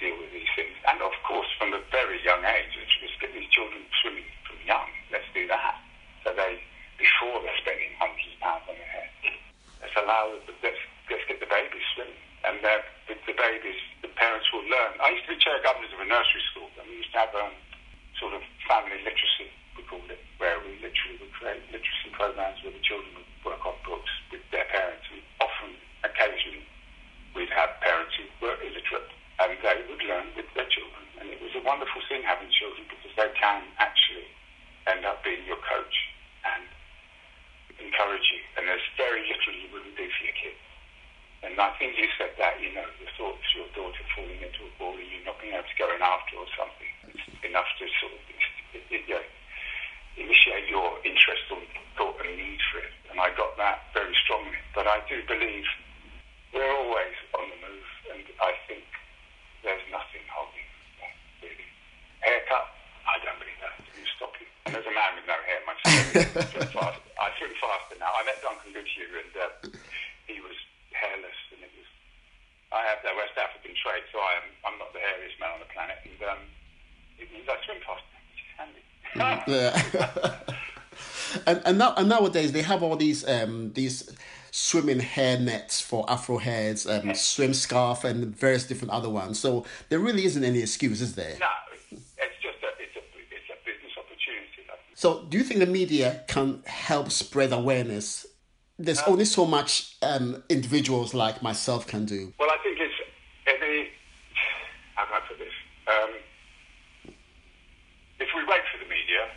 deal 0.00 0.16
with 0.16 0.32
these 0.32 0.48
things. 0.56 0.72
And 0.88 1.02
of 1.04 1.12
course, 1.26 1.50
from 1.58 1.74
a 1.76 1.82
very 1.92 2.22
young 2.24 2.40
age, 2.40 2.72
let's 2.78 3.18
get 3.20 3.34
these 3.34 3.50
children 3.52 3.84
swimming 4.00 4.30
from 4.46 4.62
young. 4.64 4.88
Let's 5.12 5.28
do 5.36 5.44
that. 5.50 5.76
So 6.24 6.32
they 6.32 6.62
before 6.96 7.42
they're 7.42 7.58
spending 7.60 7.90
hundreds 7.98 8.30
of 8.30 8.40
pounds. 8.40 8.71
Let's 9.92 10.08
allow, 10.08 10.32
let's, 10.64 10.80
let's 11.12 11.24
get 11.28 11.36
the 11.36 11.52
babies 11.52 11.84
swimming. 11.92 12.16
And 12.48 12.64
uh, 12.64 12.80
the, 13.12 13.14
the 13.28 13.36
babies, 13.36 13.76
the 14.00 14.08
parents 14.16 14.48
will 14.48 14.64
learn. 14.64 14.96
I 15.04 15.12
used 15.12 15.28
to 15.28 15.36
be 15.36 15.44
chair 15.44 15.60
governors 15.60 15.92
of 15.92 16.00
a 16.00 16.08
nursery 16.08 16.40
school, 16.48 16.72
and 16.80 16.88
we 16.88 17.04
used 17.04 17.12
to 17.12 17.20
have 17.20 17.36
um, 17.36 17.52
sort 18.16 18.32
of 18.32 18.40
family 18.64 18.96
literacy, 19.04 19.52
we 19.76 19.84
called 19.84 20.08
it, 20.08 20.16
where 20.40 20.56
we 20.64 20.80
literally 20.80 21.20
would 21.20 21.28
create 21.36 21.60
literacy 21.68 22.08
programs 22.16 22.56
where 22.64 22.72
the 22.72 22.80
children 22.80 23.20
would 23.20 23.28
work 23.44 23.60
on 23.68 23.76
books 23.84 24.08
with 24.32 24.40
their 24.48 24.64
parents. 24.72 25.04
And 25.12 25.20
often, 25.44 25.76
occasionally, 26.08 26.64
we'd 27.36 27.52
have 27.52 27.76
parents 27.84 28.16
who 28.16 28.24
were 28.40 28.56
illiterate, 28.64 29.12
and 29.44 29.60
they 29.60 29.76
would 29.92 30.00
learn 30.08 30.32
with 30.32 30.48
their 30.56 30.72
children. 30.72 31.04
And 31.20 31.28
it 31.28 31.36
was 31.44 31.52
a 31.52 31.60
wonderful 31.68 32.00
thing 32.08 32.24
having 32.24 32.48
children 32.48 32.88
because 32.88 33.12
they 33.12 33.28
can 33.36 33.60
actually 33.76 34.24
end 34.88 35.04
up 35.04 35.20
being 35.20 35.44
your 35.44 35.60
coach 35.60 35.96
and 36.48 36.64
encourage 37.82 38.26
you, 38.30 38.40
and 38.56 38.68
there's 38.68 38.84
very 38.94 39.26
little 39.26 39.52
you 39.58 39.68
wouldn't 39.74 39.96
do 39.98 40.06
for 40.06 40.22
your 40.22 40.38
kids. 40.38 40.62
And 41.42 41.58
I 41.58 41.74
think 41.74 41.98
you 41.98 42.06
said 42.14 42.30
that, 42.38 42.62
you 42.62 42.70
know, 42.70 42.86
the 43.02 43.10
thought 43.18 43.34
of 43.34 43.50
your 43.50 43.66
daughter 43.74 44.04
falling 44.14 44.38
into 44.38 44.62
a 44.62 44.72
pool 44.78 44.94
and 44.94 45.08
you 45.10 45.18
not 45.26 45.42
being 45.42 45.50
able 45.50 45.66
to 45.66 45.78
go 45.78 45.90
in 45.90 45.98
after 45.98 46.38
or 46.38 46.46
something, 46.54 46.86
it's 47.10 47.26
enough 47.42 47.66
to 47.82 47.84
sort 47.98 48.14
of 48.14 48.22
you 48.70 49.02
know, 49.10 49.26
initiate 50.14 50.70
your 50.70 51.02
interest 51.02 51.42
or 51.50 51.58
thought 51.98 52.14
and 52.22 52.38
need 52.38 52.62
for 52.70 52.78
it. 52.78 52.94
And 53.10 53.18
I 53.18 53.34
got 53.34 53.58
that 53.58 53.90
very 53.90 54.14
strongly. 54.22 54.54
But 54.70 54.86
I 54.86 55.02
do 55.10 55.18
believe 55.26 55.66
we're 56.54 56.70
always 56.78 57.16
on 57.34 57.50
the 57.50 57.58
move, 57.58 57.90
and 58.14 58.22
I 58.38 58.54
think 58.70 58.86
there's 59.66 59.82
nothing 59.90 60.22
holding 60.30 60.68
that, 61.02 61.16
really. 61.42 61.68
Haircut, 62.22 62.70
I 63.02 63.18
don't 63.26 63.40
believe 63.42 63.58
that. 63.66 63.74
You 63.98 64.06
stop 64.14 64.30
you. 64.38 64.46
And 64.70 64.78
there's 64.78 64.86
a 64.86 64.94
man 64.94 65.18
with 65.18 65.26
no 65.26 65.34
hair 65.42 65.60
myself. 65.66 67.02
I 67.18 67.30
swim 67.38 67.54
faster 67.58 67.98
now. 67.98 68.14
I 68.14 68.22
Goodhue 69.02 69.18
and 69.18 69.34
uh, 69.42 69.78
he 70.26 70.40
was 70.40 70.54
hairless 70.92 71.38
and 71.52 71.62
it 71.62 71.70
was. 71.74 71.88
I 72.72 72.82
have 72.88 72.98
that 73.04 73.14
West 73.16 73.36
African 73.36 73.74
trait, 73.82 74.04
so 74.12 74.18
I 74.18 74.32
am. 74.38 74.46
I'm 74.72 74.78
not 74.78 74.92
the 74.92 75.00
hairiest 75.00 75.38
man 75.40 75.50
on 75.52 75.60
the 75.60 75.70
planet. 75.74 75.96
And 76.04 76.18
um, 76.30 76.38
it 77.18 77.28
means 77.32 77.46
I 77.48 77.56
swim 77.64 77.78
faster, 77.84 78.16
which 78.30 78.42
Mm, 79.12 79.36
is 79.36 79.44
handy. 79.44 79.52
yeah. 79.52 80.38
and 81.46 81.62
and 81.66 81.78
now 81.78 81.94
and 81.96 82.08
nowadays 82.08 82.52
they 82.52 82.62
have 82.62 82.82
all 82.82 82.96
these 82.96 83.26
um 83.28 83.72
these 83.74 84.08
swimming 84.50 85.00
hair 85.00 85.38
nets 85.38 85.80
for 85.80 86.04
afro 86.08 86.38
heads, 86.38 86.86
um, 86.86 87.14
swim 87.14 87.52
scarf, 87.54 88.04
and 88.04 88.34
various 88.36 88.64
different 88.64 88.92
other 88.92 89.08
ones. 89.08 89.38
So 89.38 89.64
there 89.88 89.98
really 89.98 90.24
isn't 90.24 90.44
any 90.44 90.60
excuse, 90.60 91.00
is 91.00 91.14
there? 91.14 91.36
no, 91.40 91.46
it's 91.90 92.36
just 92.42 92.58
a 92.62 92.68
it's 92.82 92.96
a 92.96 93.00
it's 93.30 93.50
a 93.50 93.56
business 93.64 93.92
opportunity. 93.98 94.62
So, 94.94 95.24
do 95.28 95.36
you 95.38 95.44
think 95.44 95.60
the 95.60 95.66
media 95.66 96.22
can 96.28 96.62
help 96.66 97.10
spread 97.10 97.52
awareness? 97.52 98.26
There's 98.78 99.02
only 99.02 99.24
so 99.24 99.44
much 99.44 99.96
um, 100.02 100.42
individuals 100.48 101.14
like 101.14 101.42
myself 101.42 101.86
can 101.86 102.04
do. 102.04 102.32
Well, 102.38 102.50
I 102.50 102.58
think 102.62 102.78
it's 102.80 102.94
any. 103.46 103.90
How 104.94 105.04
can 105.04 105.14
I 105.14 105.22
put 105.28 105.38
this? 105.38 105.54
Um, 105.86 106.10
if 108.18 108.28
we 108.34 108.42
wait 108.48 108.62
for 108.72 108.78
the 108.78 108.88
media, 108.88 109.28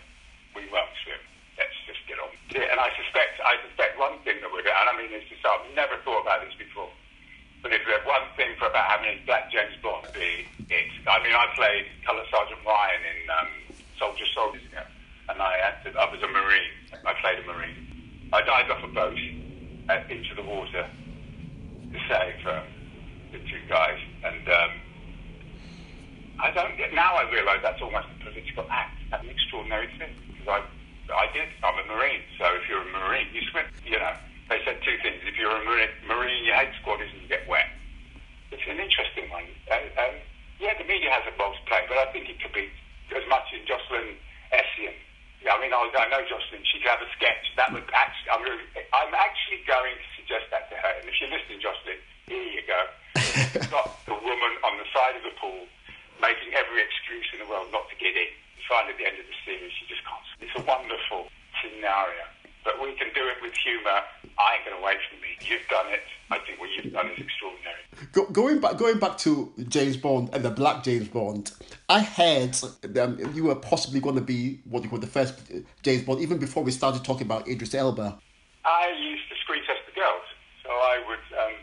we 0.55 0.63
won't 0.71 0.89
swim. 1.03 1.19
Let's 1.57 1.75
just 1.85 1.99
get 2.07 2.17
on. 2.19 2.31
Yeah, 2.53 2.71
and 2.71 2.79
I 2.79 2.89
suspect, 2.95 3.41
I 3.43 3.59
suspect 3.67 3.99
one 3.99 4.19
thing 4.23 4.39
that 4.41 4.49
we're, 4.51 4.63
and 4.63 4.87
I 4.89 4.93
mean 4.95 5.11
this 5.11 5.25
is, 5.27 5.41
I've 5.43 5.67
never 5.75 5.97
thought 6.05 6.21
about 6.21 6.45
this 6.45 6.55
before, 6.55 6.89
but 7.61 7.73
if 7.73 7.81
we 7.85 7.91
have 7.91 8.05
one 8.05 8.23
thing 8.37 8.55
for 8.59 8.67
about 8.67 8.87
having 8.87 9.09
a 9.09 9.17
black 9.25 9.51
James 9.51 9.75
Bond, 9.81 10.07
be 10.13 10.45
it. 10.69 10.91
I 11.07 11.17
mean, 11.23 11.33
I 11.33 11.49
played 11.55 11.85
Colour 12.05 12.23
Sergeant 12.31 12.61
Ryan 12.65 13.01
in 13.03 13.19
um, 13.29 13.51
Soldier 13.97 14.25
Soldiers, 14.33 14.61
you 14.69 14.75
know, 14.75 14.87
and 15.29 15.41
I 15.41 15.73
to, 15.83 15.89
I 15.97 16.05
was 16.09 16.21
a 16.21 16.29
Marine. 16.29 16.75
I 17.05 17.13
played 17.19 17.39
a 17.39 17.45
Marine. 17.45 17.94
I 18.33 18.41
dived 18.41 18.71
off 18.71 18.83
a 18.83 18.91
boat 18.93 19.19
uh, 19.89 20.01
into 20.09 20.33
the 20.35 20.43
water 20.43 20.85
to 20.85 21.97
save 22.09 22.39
um, 22.47 22.65
the 23.31 23.39
two 23.45 23.61
guys, 23.69 23.99
and 24.25 24.43
um, 24.49 24.71
I 26.39 26.51
don't. 26.51 26.73
Now 26.93 27.15
I 27.15 27.29
realise 27.29 27.61
that's 27.61 27.81
almost 27.81 28.07
a 28.09 28.17
political 28.23 28.65
act. 28.69 28.97
An 29.13 29.29
extraordinary 29.29 29.87
thing 30.01 30.11
because 30.33 30.49
I, 30.49 30.59
I 31.13 31.25
did. 31.31 31.47
I'm 31.61 31.77
a 31.77 31.85
marine, 31.87 32.25
so 32.41 32.49
if 32.57 32.67
you're 32.67 32.81
a 32.81 32.91
marine, 32.91 33.29
you 33.31 33.41
swim. 33.53 33.65
You 33.85 34.01
know, 34.01 34.13
they 34.49 34.59
said 34.65 34.81
two 34.81 34.97
things. 35.05 35.21
If 35.23 35.37
you're 35.37 35.53
a 35.53 35.63
marine, 35.63 35.93
marine 36.09 36.43
you 36.43 36.53
hate 36.53 36.73
squatters 36.81 37.09
and 37.13 37.21
you 37.21 37.29
get 37.29 37.45
wet. 37.47 37.69
It's 38.51 38.65
an 38.67 38.81
interesting 38.81 39.29
one. 39.29 39.45
Uh, 39.69 40.01
um, 40.01 40.15
yeah, 40.59 40.73
the 40.77 40.87
media 40.87 41.11
has 41.11 41.23
a 41.29 41.33
role 41.37 41.53
to 41.53 41.63
play, 41.69 41.83
but 41.87 41.97
I 42.01 42.09
think 42.11 42.29
it 42.29 42.41
could 42.41 42.53
be 42.53 42.67
as 43.13 43.23
much 43.29 43.45
in 43.53 43.61
Jocelyn 43.67 44.17
Esien. 44.51 44.95
Yeah, 45.45 45.53
I 45.53 45.61
mean, 45.61 45.69
I, 45.69 45.77
I 45.77 46.09
know 46.09 46.25
Jocelyn. 46.25 46.65
She 46.65 46.81
could 46.81 46.89
have 46.89 47.05
a 47.05 47.11
sketch. 47.13 47.53
That 47.53 47.69
would 47.69 47.85
actually. 47.93 48.29
I'm, 48.33 48.41
really, 48.41 48.65
I'm 48.89 49.13
actually 49.13 49.61
going 49.69 49.93
to 49.93 50.07
suggest 50.17 50.49
that 50.49 50.73
to 50.73 50.75
her. 50.75 50.91
And 50.97 51.05
if 51.05 51.13
you're 51.21 51.29
listening, 51.29 51.61
Jocelyn, 51.61 52.01
here 52.25 52.49
you 52.49 52.65
go. 52.65 52.81
Got 53.69 53.93
the 54.09 54.17
woman 54.17 54.53
on 54.65 54.81
the 54.81 54.89
side 54.89 55.13
of 55.13 55.21
the 55.21 55.37
pool 55.37 55.69
making 56.17 56.49
every 56.57 56.81
excuse 56.81 57.29
in 57.29 57.45
the 57.45 57.47
world 57.47 57.69
not 57.69 57.85
to 57.93 57.95
get 58.01 58.17
in. 58.17 58.31
You 58.57 58.63
find 58.65 58.89
at 58.89 58.97
the 58.97 59.05
end 59.05 59.21
of 59.21 59.25
the 59.29 59.37
series, 59.45 59.69
she 59.77 59.85
just 59.85 60.01
can't. 60.01 60.25
It's 60.41 60.55
a 60.57 60.65
wonderful 60.65 61.29
scenario. 61.61 62.25
But 62.65 62.81
we 62.81 62.93
can 62.95 63.07
do 63.13 63.21
it 63.27 63.37
with 63.41 63.53
humour. 63.63 64.01
I 64.37 64.55
ain't 64.57 64.65
going 64.65 64.75
to 64.75 64.83
wait 64.83 64.97
for 65.07 65.15
me. 65.21 65.37
You've 65.47 65.67
done 65.69 65.93
it. 65.93 66.01
I 66.31 66.39
think 66.39 66.59
what 66.59 66.69
you've 66.75 66.91
done 66.91 67.07
is 67.11 67.19
extraordinary. 67.19 67.85
Go, 68.11 68.25
going 68.25 68.59
back, 68.59 68.77
going 68.77 68.97
back 68.97 69.17
to 69.19 69.53
James 69.69 69.95
Bond 69.95 70.29
and 70.33 70.43
the 70.43 70.49
Black 70.49 70.83
James 70.83 71.07
Bond, 71.07 71.51
I 71.87 72.01
heard 72.01 72.57
um, 72.99 73.19
you 73.33 73.45
were 73.45 73.55
possibly 73.55 73.99
going 73.99 74.15
to 74.15 74.25
be 74.25 74.59
what 74.65 74.83
you 74.83 74.89
call 74.89 74.97
the 74.99 75.07
first 75.07 75.39
James 75.83 76.03
Bond, 76.03 76.19
even 76.21 76.39
before 76.39 76.63
we 76.63 76.71
started 76.71 77.05
talking 77.05 77.27
about 77.27 77.47
Idris 77.47 77.75
Elba. 77.75 78.17
I 78.65 78.89
used 78.97 79.29
to 79.29 79.35
screen 79.45 79.61
test 79.69 79.85
the 79.85 79.93
girls. 79.93 80.25
So 80.65 80.73
I 80.73 80.97
would 81.05 81.25
um, 81.37 81.55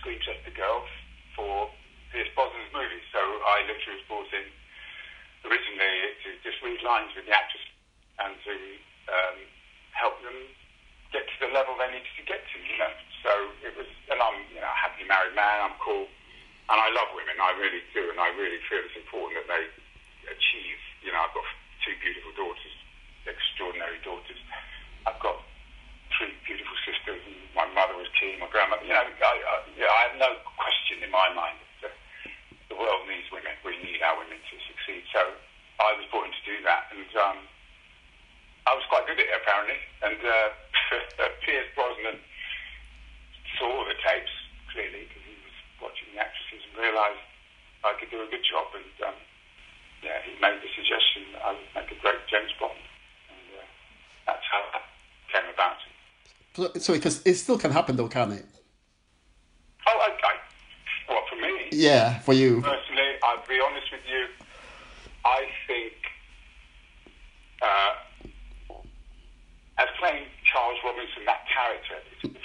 screen 0.00 0.18
test 0.24 0.40
the 0.48 0.56
girls 0.56 0.88
for 1.36 1.68
Pierce 2.10 2.32
Brosnan's 2.32 2.72
movies. 2.72 3.04
So 3.12 3.20
I 3.20 3.68
literally 3.68 4.00
was 4.00 4.08
brought 4.08 4.32
in 4.32 4.48
originally 5.44 6.16
to 6.24 6.28
just 6.40 6.56
read 6.64 6.80
lines 6.80 7.12
with 7.12 7.28
the 7.28 7.36
actress 7.36 7.64
and 8.24 8.32
to 8.48 8.54
um, 9.12 9.36
help 10.00 10.16
them 10.24 10.34
get 11.12 11.28
to 11.28 11.36
the 11.44 11.50
level 11.52 11.76
they 11.76 11.92
needed 11.92 12.08
to 12.16 12.24
get 12.24 12.40
to, 12.40 12.56
you 12.56 12.76
know. 12.80 12.92
So 13.20 13.32
it 13.60 13.76
was, 13.76 13.86
and 14.08 14.16
I'm, 14.16 14.36
you 14.48 14.64
know, 14.64 14.72
a 14.72 14.78
happily 14.80 15.04
married 15.04 15.36
man, 15.36 15.68
I'm 15.68 15.76
cool, 15.76 16.08
and 16.72 16.78
I 16.80 16.88
love 16.96 17.12
women, 17.12 17.36
I 17.36 17.52
really 17.60 17.84
do, 17.92 18.08
and 18.08 18.16
I 18.16 18.32
really 18.32 18.62
feel 18.64 18.80
it's 18.80 18.96
important 18.96 19.44
that 19.44 19.48
they 19.52 19.64
achieve, 20.32 20.80
you 21.04 21.12
know, 21.12 21.20
I've 21.20 21.36
got 21.36 21.44
two 21.84 21.92
beautiful 22.00 22.32
daughters, 22.32 22.74
extraordinary 23.28 24.00
daughters. 24.00 24.40
I've 25.04 25.20
got 25.20 25.44
three 26.16 26.32
beautiful 26.48 26.76
sisters, 26.88 27.20
my 27.52 27.68
mother 27.76 27.98
was 28.00 28.08
keen, 28.16 28.40
my 28.40 28.48
grandmother, 28.48 28.86
you 28.88 28.96
know, 28.96 29.04
I, 29.04 29.34
I, 29.36 29.54
yeah, 29.76 29.90
I 29.90 30.00
have 30.08 30.16
no 30.16 30.30
question 30.56 31.04
in 31.04 31.10
my 31.12 31.28
mind 31.36 31.60
that 31.84 31.92
the 32.72 32.76
world 32.78 33.04
needs 33.04 33.28
women, 33.28 33.52
we 33.66 33.76
need 33.84 34.00
our 34.00 34.16
women 34.16 34.38
to 34.38 34.54
succeed. 34.64 35.04
So 35.12 35.36
I 35.82 35.92
was 35.98 36.06
in 36.08 36.32
to 36.32 36.42
do 36.46 36.56
that, 36.64 36.88
and 36.94 37.10
um, 37.20 37.38
I 38.66 38.74
was 38.74 38.84
quite 38.88 39.06
good 39.06 39.18
at 39.18 39.26
it 39.26 39.32
apparently. 39.36 39.80
And 40.02 40.20
uh, 40.20 40.48
Pierce 41.44 41.70
Brosnan 41.74 42.20
saw 43.60 43.84
the 43.84 43.96
tapes 44.00 44.32
clearly 44.72 45.04
because 45.08 45.24
he 45.26 45.36
was 45.44 45.56
watching 45.80 46.08
the 46.14 46.20
actresses 46.20 46.64
and 46.64 46.74
realised 46.80 47.20
I 47.84 47.92
could 47.98 48.10
do 48.10 48.24
a 48.24 48.28
good 48.28 48.44
job. 48.44 48.72
And 48.72 49.12
um, 49.12 49.16
yeah, 50.02 50.20
he 50.24 50.32
made 50.40 50.60
the 50.64 50.70
suggestion 50.72 51.36
that 51.36 51.42
I 51.44 51.50
would 51.52 51.70
make 51.76 51.90
a 51.92 51.98
great 52.00 52.20
James 52.28 52.52
Bond, 52.56 52.80
and 53.28 53.60
uh, 53.60 53.64
that's 54.26 54.46
how 54.48 54.64
that 54.72 54.84
came 55.28 55.48
about. 55.52 55.76
So, 56.80 56.92
because 56.94 57.22
it 57.24 57.34
still 57.34 57.58
can 57.58 57.70
happen 57.70 57.96
though, 57.96 58.08
can 58.08 58.32
it? 58.32 58.44
Oh, 59.86 59.98
I, 60.00 60.10
I, 60.12 60.32
what 61.12 61.24
for 61.28 61.36
me? 61.36 61.68
Yeah, 61.72 62.18
for 62.20 62.32
you. 62.32 62.60
Personally, 62.60 63.16
I'll 63.22 63.46
be 63.48 63.60
honest 63.60 63.86
with 63.92 64.04
you. 64.08 64.26
I 65.24 65.44
think, 65.66 65.92
uh, 67.62 67.92
as 69.78 69.88
playing 69.98 70.24
Charles 70.50 70.78
Robinson, 70.84 71.24
that 71.26 71.44
character 71.48 71.96
is 72.24 72.30
a 72.30 72.38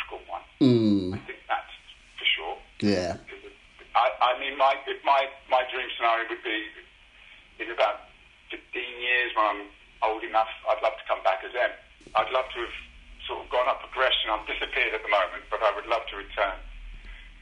one. 0.65 1.13
I 1.13 1.21
think 1.25 1.39
that's 1.47 1.73
for 2.17 2.28
sure. 2.36 2.56
Yeah. 2.82 3.17
I, 3.95 4.06
I 4.19 4.39
mean, 4.39 4.58
my 4.58 4.75
my 5.06 5.30
my 5.49 5.63
dream 5.71 5.88
scenario 5.95 6.28
would 6.30 6.43
be 6.43 6.60
in 7.63 7.71
about 7.71 8.12
15 8.51 8.60
years 8.75 9.32
when 9.36 9.45
I'm 9.45 9.63
old 10.04 10.23
enough. 10.23 10.51
I'd 10.69 10.82
love 10.84 10.97
to 10.99 11.06
come 11.08 11.23
back 11.23 11.45
as 11.45 11.56
M. 11.56 11.71
I'd 12.15 12.32
love 12.32 12.45
to 12.54 12.60
have 12.60 12.78
sort 13.28 13.45
of 13.45 13.49
gone 13.49 13.67
up 13.67 13.82
progression. 13.82 14.30
I'm 14.30 14.45
disappeared 14.45 14.93
at 14.93 15.01
the 15.01 15.10
moment, 15.10 15.47
but 15.49 15.63
I 15.63 15.73
would 15.75 15.88
love 15.88 16.04
to 16.12 16.15
return 16.17 16.60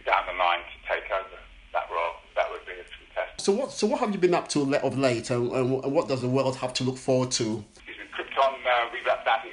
down 0.06 0.24
the 0.28 0.38
line 0.38 0.64
to 0.64 0.78
take 0.88 1.08
over 1.12 1.40
that 1.74 1.88
role. 1.90 2.22
That 2.36 2.52
would 2.52 2.66
be 2.66 2.78
a 2.78 2.86
fantastic. 2.86 3.42
So 3.42 3.52
what? 3.52 3.72
So 3.72 3.88
what 3.88 4.00
have 4.00 4.12
you 4.12 4.20
been 4.20 4.34
up 4.34 4.48
to 4.50 4.64
of 4.64 4.98
late, 4.98 5.30
and, 5.30 5.52
and 5.52 5.70
what 5.72 6.08
does 6.08 6.22
the 6.22 6.30
world 6.30 6.56
have 6.58 6.74
to 6.80 6.84
look 6.84 6.98
forward 6.98 7.32
to? 7.42 7.64
Excuse 7.76 7.98
me, 7.98 8.08
Krypton, 8.14 8.54
uh, 8.62 8.90
we 8.92 9.00
wrapped 9.06 9.26
that 9.26 9.46
in 9.46 9.52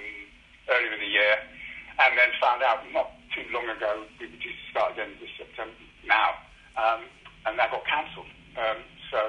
earlier 0.68 0.92
in 0.94 1.00
the 1.00 1.12
year, 1.12 1.34
and 1.98 2.16
then 2.18 2.30
found 2.40 2.62
out 2.62 2.80
not 2.92 3.12
too 3.34 3.44
long 3.52 3.68
ago 3.68 4.04
we 4.18 4.26
were 4.26 4.40
due 4.40 4.50
to 4.50 4.64
start 4.70 4.92
again 4.92 5.10
this 5.20 5.30
September 5.36 5.74
now, 6.06 6.30
um, 6.76 7.02
and 7.46 7.58
that 7.58 7.70
got 7.70 7.84
cancelled. 7.86 8.30
Um, 8.56 8.78
so 9.10 9.20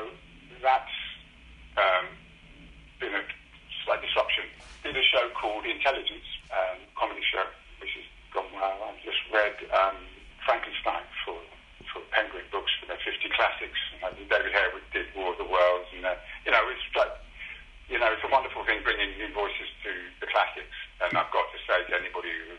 that's 0.62 0.96
um, 1.78 2.06
been 3.00 3.14
a 3.14 3.24
slight 3.86 4.02
disruption. 4.02 4.46
Did 4.84 4.96
called 5.62 5.78
Intelligence, 5.78 6.26
um, 6.50 6.82
comedy 6.98 7.22
show, 7.22 7.46
which 7.78 7.94
has 7.94 8.08
gone 8.34 8.50
well. 8.58 8.90
I've 8.90 8.98
just 9.06 9.22
read 9.30 9.54
um, 9.70 9.98
Frankenstein 10.42 11.06
for 11.22 11.38
for 11.94 12.02
Penguin 12.16 12.48
Books 12.50 12.72
for 12.80 12.88
their 12.88 13.02
50 13.04 13.30
classics. 13.36 13.78
And 14.00 14.16
David 14.30 14.54
Harewood 14.54 14.86
did 14.96 15.12
War 15.14 15.34
of 15.34 15.38
the 15.38 15.46
Worlds, 15.46 15.92
and 15.94 16.06
uh, 16.06 16.16
you 16.46 16.52
know 16.52 16.66
it's 16.70 16.82
like 16.96 17.14
you 17.92 18.00
know, 18.00 18.08
it's 18.08 18.24
a 18.24 18.32
wonderful 18.32 18.64
thing 18.64 18.80
bringing 18.88 19.12
new 19.20 19.28
voices 19.36 19.68
to 19.84 19.92
the 20.24 20.28
classics. 20.32 20.72
And 21.04 21.12
I've 21.12 21.28
got 21.36 21.52
to 21.52 21.60
say 21.68 21.84
to 21.92 21.94
anybody 22.00 22.32
who, 22.32 22.56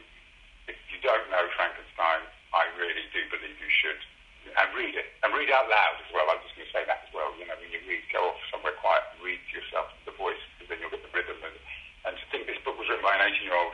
if 0.69 0.77
you 0.93 1.01
don't 1.01 1.25
know 1.33 1.49
Frankenstein, 1.57 2.29
I 2.53 2.69
really 2.77 3.09
do 3.17 3.25
believe 3.33 3.57
you 3.57 3.73
should. 3.73 3.97
And 4.45 4.69
read 4.77 4.93
it. 4.93 5.09
And 5.25 5.33
read 5.33 5.49
out 5.49 5.73
loud 5.73 5.97
as 6.05 6.11
well. 6.12 6.29
I'm 6.29 6.37
just 6.45 6.53
going 6.53 6.69
to 6.69 6.75
say 6.77 6.85
that 6.85 7.09
as 7.09 7.11
well. 7.17 7.33
You 7.41 7.49
know, 7.49 7.57
when 7.57 7.73
you 7.73 7.81
read, 7.88 8.05
go 8.12 8.29
off 8.29 8.37
somewhere 8.53 8.77
quiet 8.77 9.09
and 9.17 9.25
read 9.25 9.41
to 9.41 9.53
yourself 9.57 9.88
the 10.05 10.12
voice, 10.21 10.37
because 10.53 10.69
then 10.69 10.85
you'll 10.85 10.93
get 10.93 11.01
the 11.01 11.15
rhythm. 11.17 11.41
And, 11.41 11.57
and 12.05 12.12
to 12.21 12.25
think 12.29 12.45
this 12.45 12.61
book 12.61 12.77
was 12.77 12.85
written 12.93 13.01
by 13.01 13.17
an 13.17 13.25
18 13.33 13.49
year 13.49 13.57
old 13.57 13.73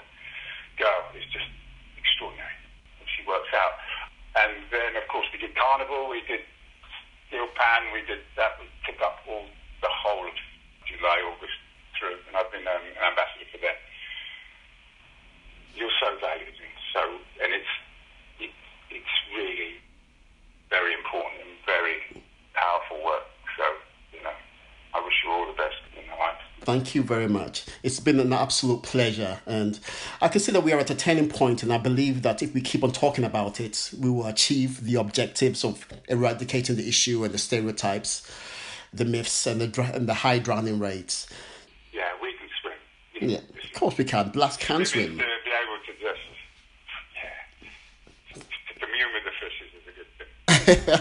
girl 0.78 1.10
is 1.18 1.26
just 1.34 1.50
extraordinary. 1.98 2.54
And 3.02 3.10
she 3.10 3.26
works 3.26 3.50
out. 3.50 3.82
And 4.38 4.62
then, 4.70 4.94
of 4.94 5.10
course, 5.10 5.26
we 5.34 5.42
did 5.42 5.58
Carnival, 5.58 6.06
we 6.06 6.22
did 6.30 6.46
Steel 7.26 7.50
Pan, 7.58 7.90
we 7.90 8.06
did 8.06 8.22
that. 8.38 8.62
We 8.62 8.70
took 8.86 9.02
up 9.02 9.26
all 9.26 9.50
the 9.82 9.90
whole 9.90 10.22
of 10.22 10.36
July, 10.88 11.20
August 11.20 11.58
through, 11.98 12.16
and 12.28 12.36
I've 12.36 12.50
been 12.50 12.64
um, 12.64 12.80
an 12.96 13.04
ambassador 13.12 13.44
for 13.52 13.58
them. 13.58 13.76
You're 15.76 15.92
so 16.00 16.16
valued, 16.16 16.56
and 16.56 16.76
so, 16.92 17.02
and 17.44 17.52
it's 17.52 17.74
it, 18.40 18.52
it's 18.88 19.16
really 19.36 19.78
very 20.70 20.94
important 20.94 21.44
and 21.44 21.54
very 21.66 22.24
powerful 22.54 23.04
work. 23.04 23.28
So, 23.56 23.64
you 24.16 24.22
know, 24.24 24.34
I 24.94 25.04
wish 25.04 25.14
you 25.22 25.30
all 25.30 25.46
the 25.46 25.58
best 25.60 25.76
in 25.92 26.08
your 26.08 26.16
life. 26.16 26.40
Thank 26.68 26.94
you 26.94 27.02
very 27.02 27.28
much. 27.28 27.64
It's 27.82 27.98
been 27.98 28.20
an 28.20 28.30
absolute 28.30 28.82
pleasure. 28.82 29.40
And 29.46 29.80
I 30.20 30.28
can 30.28 30.38
see 30.38 30.52
that 30.52 30.60
we 30.60 30.74
are 30.74 30.78
at 30.78 30.90
a 30.90 30.94
turning 30.94 31.30
point, 31.30 31.62
and 31.62 31.72
I 31.72 31.78
believe 31.78 32.20
that 32.24 32.42
if 32.42 32.52
we 32.52 32.60
keep 32.60 32.84
on 32.84 32.92
talking 32.92 33.24
about 33.24 33.58
it, 33.58 33.90
we 33.98 34.10
will 34.10 34.26
achieve 34.26 34.84
the 34.84 34.96
objectives 34.96 35.64
of 35.64 35.88
eradicating 36.10 36.76
the 36.76 36.86
issue 36.86 37.24
and 37.24 37.32
the 37.32 37.38
stereotypes. 37.38 38.30
the 38.92 39.06
myths 39.06 39.46
and 39.46 39.62
the 39.62 39.82
and 39.94 40.06
the 40.06 40.12
high 40.12 40.38
drowning 40.38 40.78
rates. 40.78 41.26
Yeah, 41.90 42.02
we 42.20 42.34
can 42.34 42.48
swim. 42.60 43.30
Yeah, 43.30 43.38
of 43.38 43.72
course 43.72 43.96
we 43.96 44.04
can. 44.04 44.28
Blacks 44.28 44.58
can 44.58 44.84
swim. 44.84 45.16
Be 45.16 45.24
uh, 45.24 45.26
able 45.26 45.78
to 45.86 45.92
just, 45.98 46.20
yeah, 48.36 49.06
with 49.14 49.24
the 49.24 49.32
fishes 49.40 49.72
is 49.72 49.84
a 49.88 49.94
good 49.96 50.10
thing. 50.18 50.30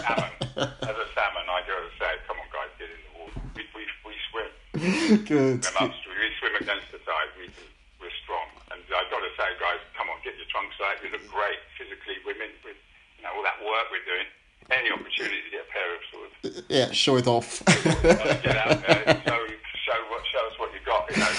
salmon, 0.00 0.32
as 0.56 0.96
a 0.96 1.08
salmon, 1.14 1.44
I 1.44 1.60
go 1.66 1.76
to 1.76 1.90
say, 1.98 2.10
come 2.26 2.38
on 2.38 2.48
guys, 2.52 2.72
get 2.78 2.88
in 2.88 2.96
the 3.04 3.12
water. 3.20 3.40
We, 3.54 3.62
we, 3.74 3.84
we 4.06 4.14
swim. 4.30 5.17
Good. 5.28 5.60
Swim 5.60 5.92
upstream. 5.92 6.16
We 6.16 6.32
swim 6.40 6.56
against 6.56 6.88
the 6.88 6.98
tide. 7.04 7.30
We, 7.36 7.52
we're 8.00 8.16
strong. 8.24 8.48
And 8.72 8.80
I've 8.80 9.10
got 9.12 9.20
to 9.20 9.32
say, 9.36 9.48
guys, 9.60 9.80
come 9.92 10.08
on, 10.08 10.16
get 10.24 10.40
your 10.40 10.48
trunks 10.48 10.80
out. 10.80 10.96
You 11.04 11.12
look 11.12 11.28
great 11.28 11.60
physically. 11.76 12.16
Women, 12.24 12.48
with 12.64 12.80
you 13.20 13.22
know 13.28 13.36
all 13.36 13.44
that 13.44 13.60
work 13.60 13.92
we're 13.92 14.08
doing. 14.08 14.24
Any 14.72 14.88
opportunity 14.88 15.40
to 15.44 15.50
get 15.52 15.64
a 15.64 15.70
pair 15.72 15.88
of 15.92 16.00
sort 16.08 16.24
of 16.32 16.64
Yeah, 16.68 16.88
show 16.92 17.16
it 17.20 17.26
off. 17.28 17.60
get 18.44 18.56
out 18.56 18.80
there, 18.84 19.04
show, 19.24 19.40
show 19.84 20.00
what, 20.08 20.22
show 20.32 20.44
us 20.48 20.56
what 20.60 20.72
you 20.72 20.80
got. 20.84 21.08
You 21.12 21.16
know, 21.20 21.32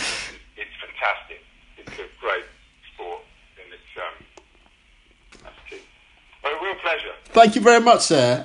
it's 0.58 0.75
fantastic. 0.82 1.41
It's 1.78 1.93
a 1.97 2.10
great 2.21 2.45
sport, 2.93 3.21
and 3.58 3.73
it's 3.73 3.93
um, 3.97 4.15
that's 5.43 5.62
key. 5.69 5.82
Well, 6.43 6.54
a 6.54 6.63
real 6.63 6.78
pleasure. 6.82 7.13
Thank 7.34 7.56
you 7.56 7.62
very 7.62 7.82
much, 7.82 8.02
sir. 8.02 8.38